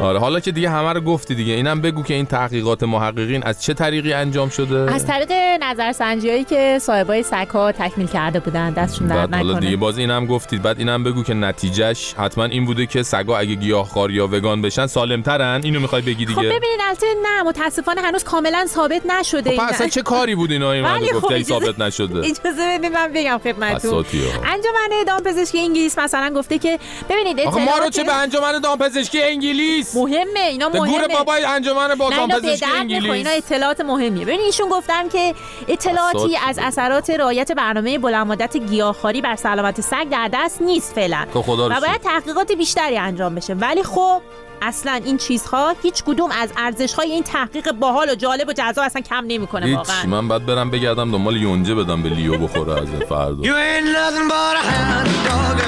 آره 0.00 0.18
حالا 0.18 0.40
که 0.40 0.52
دیگه 0.52 0.70
همه 0.70 0.92
رو 0.92 1.00
گفتی 1.00 1.34
دیگه 1.34 1.52
اینم 1.54 1.80
بگو 1.80 2.02
که 2.02 2.14
این 2.14 2.26
تحقیقات 2.26 2.82
محققین 2.82 3.42
از 3.42 3.62
چه 3.62 3.74
طریقی 3.74 4.12
انجام 4.12 4.48
شده؟ 4.48 4.94
از 4.94 5.06
طریق 5.06 5.32
نظرسنجی 5.62 6.30
هایی 6.30 6.44
که 6.44 6.78
صاحبای 6.82 7.22
سگ 7.22 7.48
ها 7.52 7.72
تکمیل 7.72 8.06
کرده 8.06 8.40
بودن 8.40 8.70
دستشون 8.70 9.06
درد 9.08 9.30
بعد 9.30 9.34
حالا 9.34 9.52
دیگه 9.54 9.66
نکنه 9.66 9.76
باز 9.76 9.98
اینم 9.98 10.26
گفتید. 10.26 10.62
بعد 10.62 10.78
اینم 10.78 11.04
بگو 11.04 11.22
که 11.22 11.34
نتیجهش 11.34 12.14
حتما 12.18 12.44
این 12.44 12.64
بوده 12.64 12.86
که 12.86 13.02
سگا 13.02 13.38
اگه 13.38 13.54
گیاهخوار 13.54 14.10
یا 14.10 14.26
وگان 14.26 14.62
بشن 14.62 14.86
سالمترن. 14.86 15.60
اینو 15.64 15.80
می‌خوای 15.80 16.02
بگی 16.02 16.26
خب 16.26 16.34
دیگه؟ 16.40 16.48
ببینید 16.48 16.80
البته 16.88 17.06
نه 17.22 17.42
متاسفانه 17.42 18.00
هنوز 18.00 18.24
کاملا 18.24 18.66
ثابت 18.66 19.02
نشده 19.20 19.42
خب 19.42 19.60
این- 19.60 19.60
اصلا 19.60 19.88
چه 19.88 20.02
کاری 20.02 20.34
بود 20.34 20.52
اینا؟ 20.52 20.72
این 20.72 20.84
خب 21.20 21.42
ثابت 21.42 21.78
نشده. 21.80 22.18
اجازه 22.18 22.78
بدید 22.78 22.92
من 22.92 23.05
بگم 23.08 23.40
خدمتتون. 23.44 24.04
انجمن 24.44 25.04
دامپزشکی 25.06 25.60
انگلیس 25.60 25.98
مثلا 25.98 26.34
گفته 26.34 26.58
که 26.58 26.78
ببینید 27.08 27.40
آخه 27.40 27.64
ما 27.64 27.64
رو 27.64 27.70
اطلاعات 27.70 27.92
چه 27.92 28.04
به 28.04 28.14
انجمن 28.14 28.60
دامپزشکی 28.60 29.22
انگلیس 29.22 29.96
مهمه 29.96 30.40
اینا 30.40 30.68
به 30.68 30.78
گور 30.78 30.88
مهمه 30.88 31.08
بابای 31.08 31.44
انجمن 31.44 31.94
با 31.94 32.10
دامپزشکی 32.10 32.66
نمی‌خوره. 32.66 33.12
اینا 33.12 33.30
انگلیس 33.30 33.52
اطلاعات 33.52 33.80
مهمیه 33.80 34.24
ببین 34.24 34.40
ایشون 34.40 34.68
گفتن 34.68 35.08
که 35.08 35.34
اطلاعاتی. 35.68 36.36
از 36.46 36.58
اثرات 36.62 37.10
رعایت 37.10 37.52
برنامه 37.52 37.98
بلند 37.98 38.26
مدت 38.26 38.56
گیاهخواری 38.56 39.20
بر 39.20 39.36
سلامت 39.36 39.80
سگ 39.80 40.08
در 40.10 40.30
دست 40.32 40.62
نیست 40.62 40.94
فعلا 40.94 41.26
خب 41.34 41.48
و. 41.48 41.80
باید 41.80 42.00
تحقیقات 42.00 42.52
بیشتری 42.52 42.98
انجام 42.98 43.34
بشه 43.34 43.54
ولی 43.54 43.82
خب 43.82 44.22
اصلا 44.62 45.00
این 45.04 45.16
چیزها 45.16 45.74
هیچ 45.82 46.04
کدوم 46.04 46.30
از 46.30 46.52
ارزش 46.56 46.94
های 46.94 47.10
این 47.12 47.22
تحقیق 47.22 47.72
باحال 47.72 48.10
و 48.10 48.14
جالب 48.14 48.48
و 48.48 48.52
جذاب 48.52 48.84
اصلا 48.84 49.02
کم 49.02 49.24
نمی‌کنه 49.28 49.76
واقعا 49.76 50.06
من 50.06 50.28
بعد 50.28 50.46
برم 50.46 50.70
بگردم 50.70 51.12
دنبال 51.12 51.36
یونجه 51.36 51.74
بدم 51.74 52.02
به 52.02 52.08
لیو 52.08 52.38
بخوره 52.38 52.72
از 52.82 52.88
این 52.90 53.00
فردا 53.00 53.42
You 53.42 53.54
ain't 53.56 53.86
nothing 53.96 54.28
but 54.28 54.56
a 54.56 54.64
hound 54.70 55.08
dog. 55.28 55.58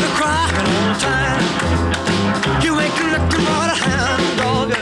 You're 0.00 0.14
crying 0.18 0.66
all 0.74 0.84
the 0.92 0.98
time. 1.06 1.44
You 2.64 2.72
ain't 2.80 2.96
nothing 3.12 3.44
but 3.50 3.68
a 3.74 3.76
hound 3.84 4.38
dog. 4.38 4.77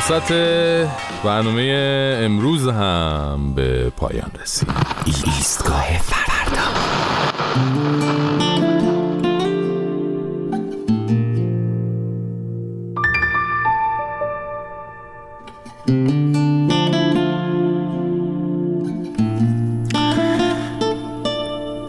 فرصت 0.00 0.32
برنامه 1.24 1.62
امروز 2.22 2.68
هم 2.68 3.52
به 3.54 3.90
پایان 3.90 4.30
رسید 4.42 4.68
ایستگاه 5.06 5.98
فردا. 5.98 6.62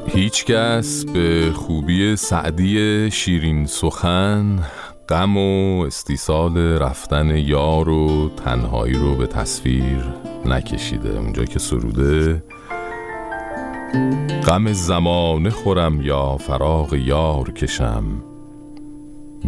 هیچکس 0.07 1.05
به 1.05 1.51
خوبی 1.55 2.15
سعدی 2.15 3.11
شیرین 3.11 3.65
سخن 3.65 4.59
غم 5.09 5.37
و 5.37 5.81
استیصال 5.81 6.57
رفتن 6.57 7.37
یار 7.37 7.89
و 7.89 8.29
تنهایی 8.29 8.93
رو 8.93 9.15
به 9.15 9.27
تصویر 9.27 10.03
نکشیده. 10.45 11.19
اونجا 11.19 11.45
که 11.45 11.59
سروده 11.59 12.43
غم 14.47 14.73
زمانه 14.73 15.49
خورم 15.49 16.01
یا 16.01 16.37
فراغ 16.37 16.93
یار 16.93 17.51
کشم. 17.51 18.03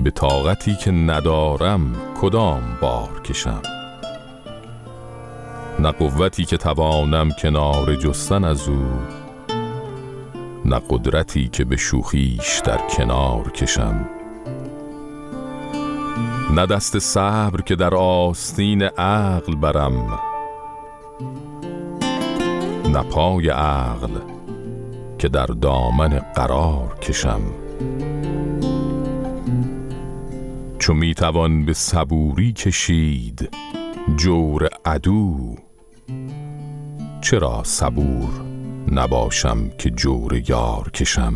به 0.03 0.12
طاقتی 0.12 0.76
که 0.76 0.91
ندارم 0.91 1.95
کدام 2.22 2.64
بار 2.82 3.22
کشم؟ 3.22 3.62
نه 5.80 5.91
قوتی 5.91 6.45
که 6.45 6.57
توانم 6.57 7.32
کنار 7.32 7.95
جستن 7.95 8.43
از 8.43 8.70
او 8.70 8.86
نه 10.66 10.82
قدرتی 10.89 11.47
که 11.47 11.66
به 11.66 11.78
شوخیش 11.78 12.62
در 12.66 12.78
کنار 12.97 13.51
کشم. 13.51 14.18
نه 16.54 16.66
دست 16.66 17.00
صبر 17.00 17.62
که 17.62 17.76
در 17.76 17.95
آستین 17.95 18.84
عقل 18.84 19.56
برم 19.56 20.20
نه 22.86 23.04
پای 23.04 23.50
عقل 23.50 24.10
که 25.18 25.28
در 25.28 25.45
دامن 25.45 26.10
قرار 26.36 26.95
کشم. 27.02 27.41
چو 30.80 30.93
می 30.93 31.14
توان 31.14 31.66
به 31.66 31.74
صبوری 31.74 32.54
کشید 32.54 33.50
جور 34.18 34.70
عدو 34.86 35.56
چرا 37.22 37.64
صبور 37.64 38.30
نباشم 38.91 39.70
که 39.78 39.89
جور 39.89 40.50
یار 40.50 40.89
کشم؟ 40.89 41.34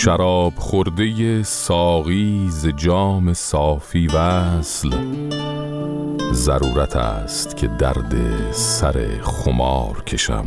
شراب 0.00 0.52
خورده 0.56 1.42
ساقی 1.42 2.46
ز 2.50 2.66
جام 2.66 3.32
صافی 3.32 4.06
وصل. 4.06 4.90
ضرورت 6.32 6.96
است 6.96 7.56
که 7.56 7.66
درد 7.66 8.14
سر 8.52 9.20
خمار 9.22 10.02
کشم. 10.02 10.44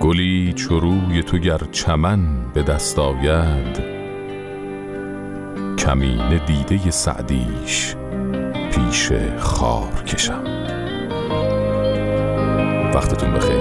گلی 0.00 0.52
چو 0.52 0.80
روی 0.80 1.22
تو 1.22 1.38
گر 1.38 1.60
چمن 1.72 2.52
به 2.54 2.62
دست 2.62 2.98
آید 2.98 3.80
کمینه 5.78 6.38
دیده 6.46 6.90
سعدیش 6.90 7.96
پیش 8.72 9.12
خار 9.38 10.02
کشم. 10.06 10.44
وقتتون 12.94 13.34
بخیر. 13.34 13.55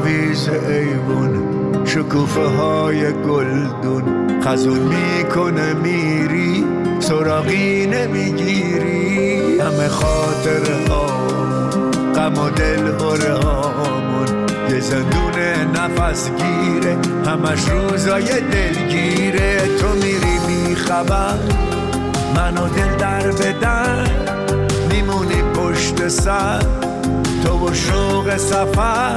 آویز 0.00 0.48
ایوون 0.48 1.42
شکوفه 1.84 2.46
های 2.46 3.12
گلدون. 3.12 4.04
خزون 4.42 4.78
می‌کنه 4.78 5.74
میری 5.74 6.64
سراغی 7.00 7.86
نمی‌گیری. 7.86 9.58
همه 9.60 9.88
خاطر 9.88 10.88
هامون 10.88 11.90
غم 12.14 12.38
و 12.38 12.50
دل 12.50 12.86
هامون. 13.42 14.26
یه 14.70 14.80
زندون 14.80 15.36
نفس 15.74 16.30
گیره 16.30 16.96
همش 17.26 17.68
روزای 17.68 18.40
دلگیره. 18.40 19.60
تو 19.80 19.88
میری 19.88 20.38
بی 20.46 20.74
خبر 20.74 21.38
منو 22.36 22.68
دل 22.68 22.96
در 22.98 23.30
بدن. 23.30 24.06
میمونی 24.90 25.42
پشت 25.54 26.08
سر 26.08 26.62
تو 27.44 27.68
و 27.68 27.74
شوق 27.74 28.36
سفر. 28.36 29.14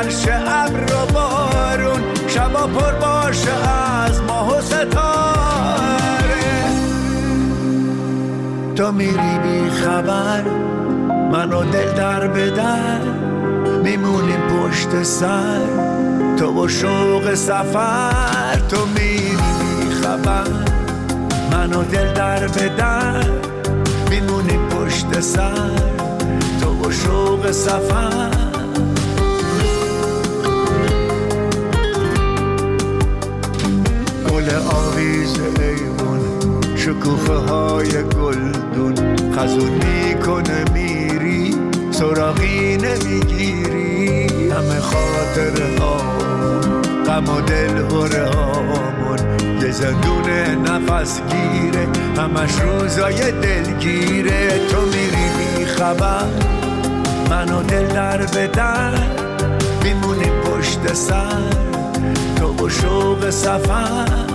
و 0.00 0.02
سرش 0.02 0.28
ابر 0.46 0.94
و 0.94 1.12
بارون. 1.12 2.00
شبا 2.28 2.66
پر 2.66 2.92
باشه 2.92 3.68
از 3.68 4.22
ماه 4.22 4.58
و 4.58 4.60
ستاره. 4.60 4.90
تو 8.76 8.92
میری 8.92 9.38
بی 9.42 9.70
خبر 9.70 10.42
منو 11.32 11.64
دل 11.64 11.92
در 11.92 12.28
بدر 12.28 13.00
میمونیم 13.82 14.40
پشت 14.40 15.02
سر 15.02 15.60
تو 16.38 16.64
و 16.64 16.68
شوق 16.68 17.34
سفر. 17.34 18.58
تو 18.68 18.86
میری 18.86 19.36
بی 19.36 19.90
خبر 20.02 20.50
من 21.52 21.72
و 21.72 21.82
دل 21.82 22.12
در 22.12 22.48
به 22.48 22.68
در. 22.68 23.24
میمونیم 24.10 24.68
پشت 24.68 25.20
سر 25.20 25.70
تو 26.60 26.88
و 26.88 26.92
شوق 26.92 27.50
سفر. 27.50 28.49
آویز 34.56 35.40
ایوون 35.60 36.20
شکوفه 36.76 37.32
های 37.32 37.90
گلدون. 37.90 38.94
خزون 39.36 39.70
می‌کنه 39.70 40.64
میری 40.74 41.54
سراغی 41.90 42.76
نمی‌گیری. 42.76 44.26
همه 44.50 44.80
خاطر 44.80 45.78
ها 45.78 45.96
غم 47.06 47.28
و 47.28 47.40
دل 47.40 47.78
هامون. 48.34 49.18
یه 49.62 49.70
زندون 49.70 50.30
نفس 50.66 51.20
گیره 51.20 51.88
همش 52.16 52.50
روزای 52.60 53.32
دلگیره. 53.32 54.68
تو 54.68 54.80
میری 54.80 55.26
بی 55.38 55.64
خبر 55.64 56.24
من 57.30 57.46
دل 57.46 57.86
در 57.86 58.26
به 58.26 58.46
در 58.46 58.98
میمونیم 59.84 60.32
پشت 60.44 60.94
سر 60.94 61.42
تو 62.36 62.66
و 62.66 62.68
شوق 62.68 63.30
سفر. 63.30 64.29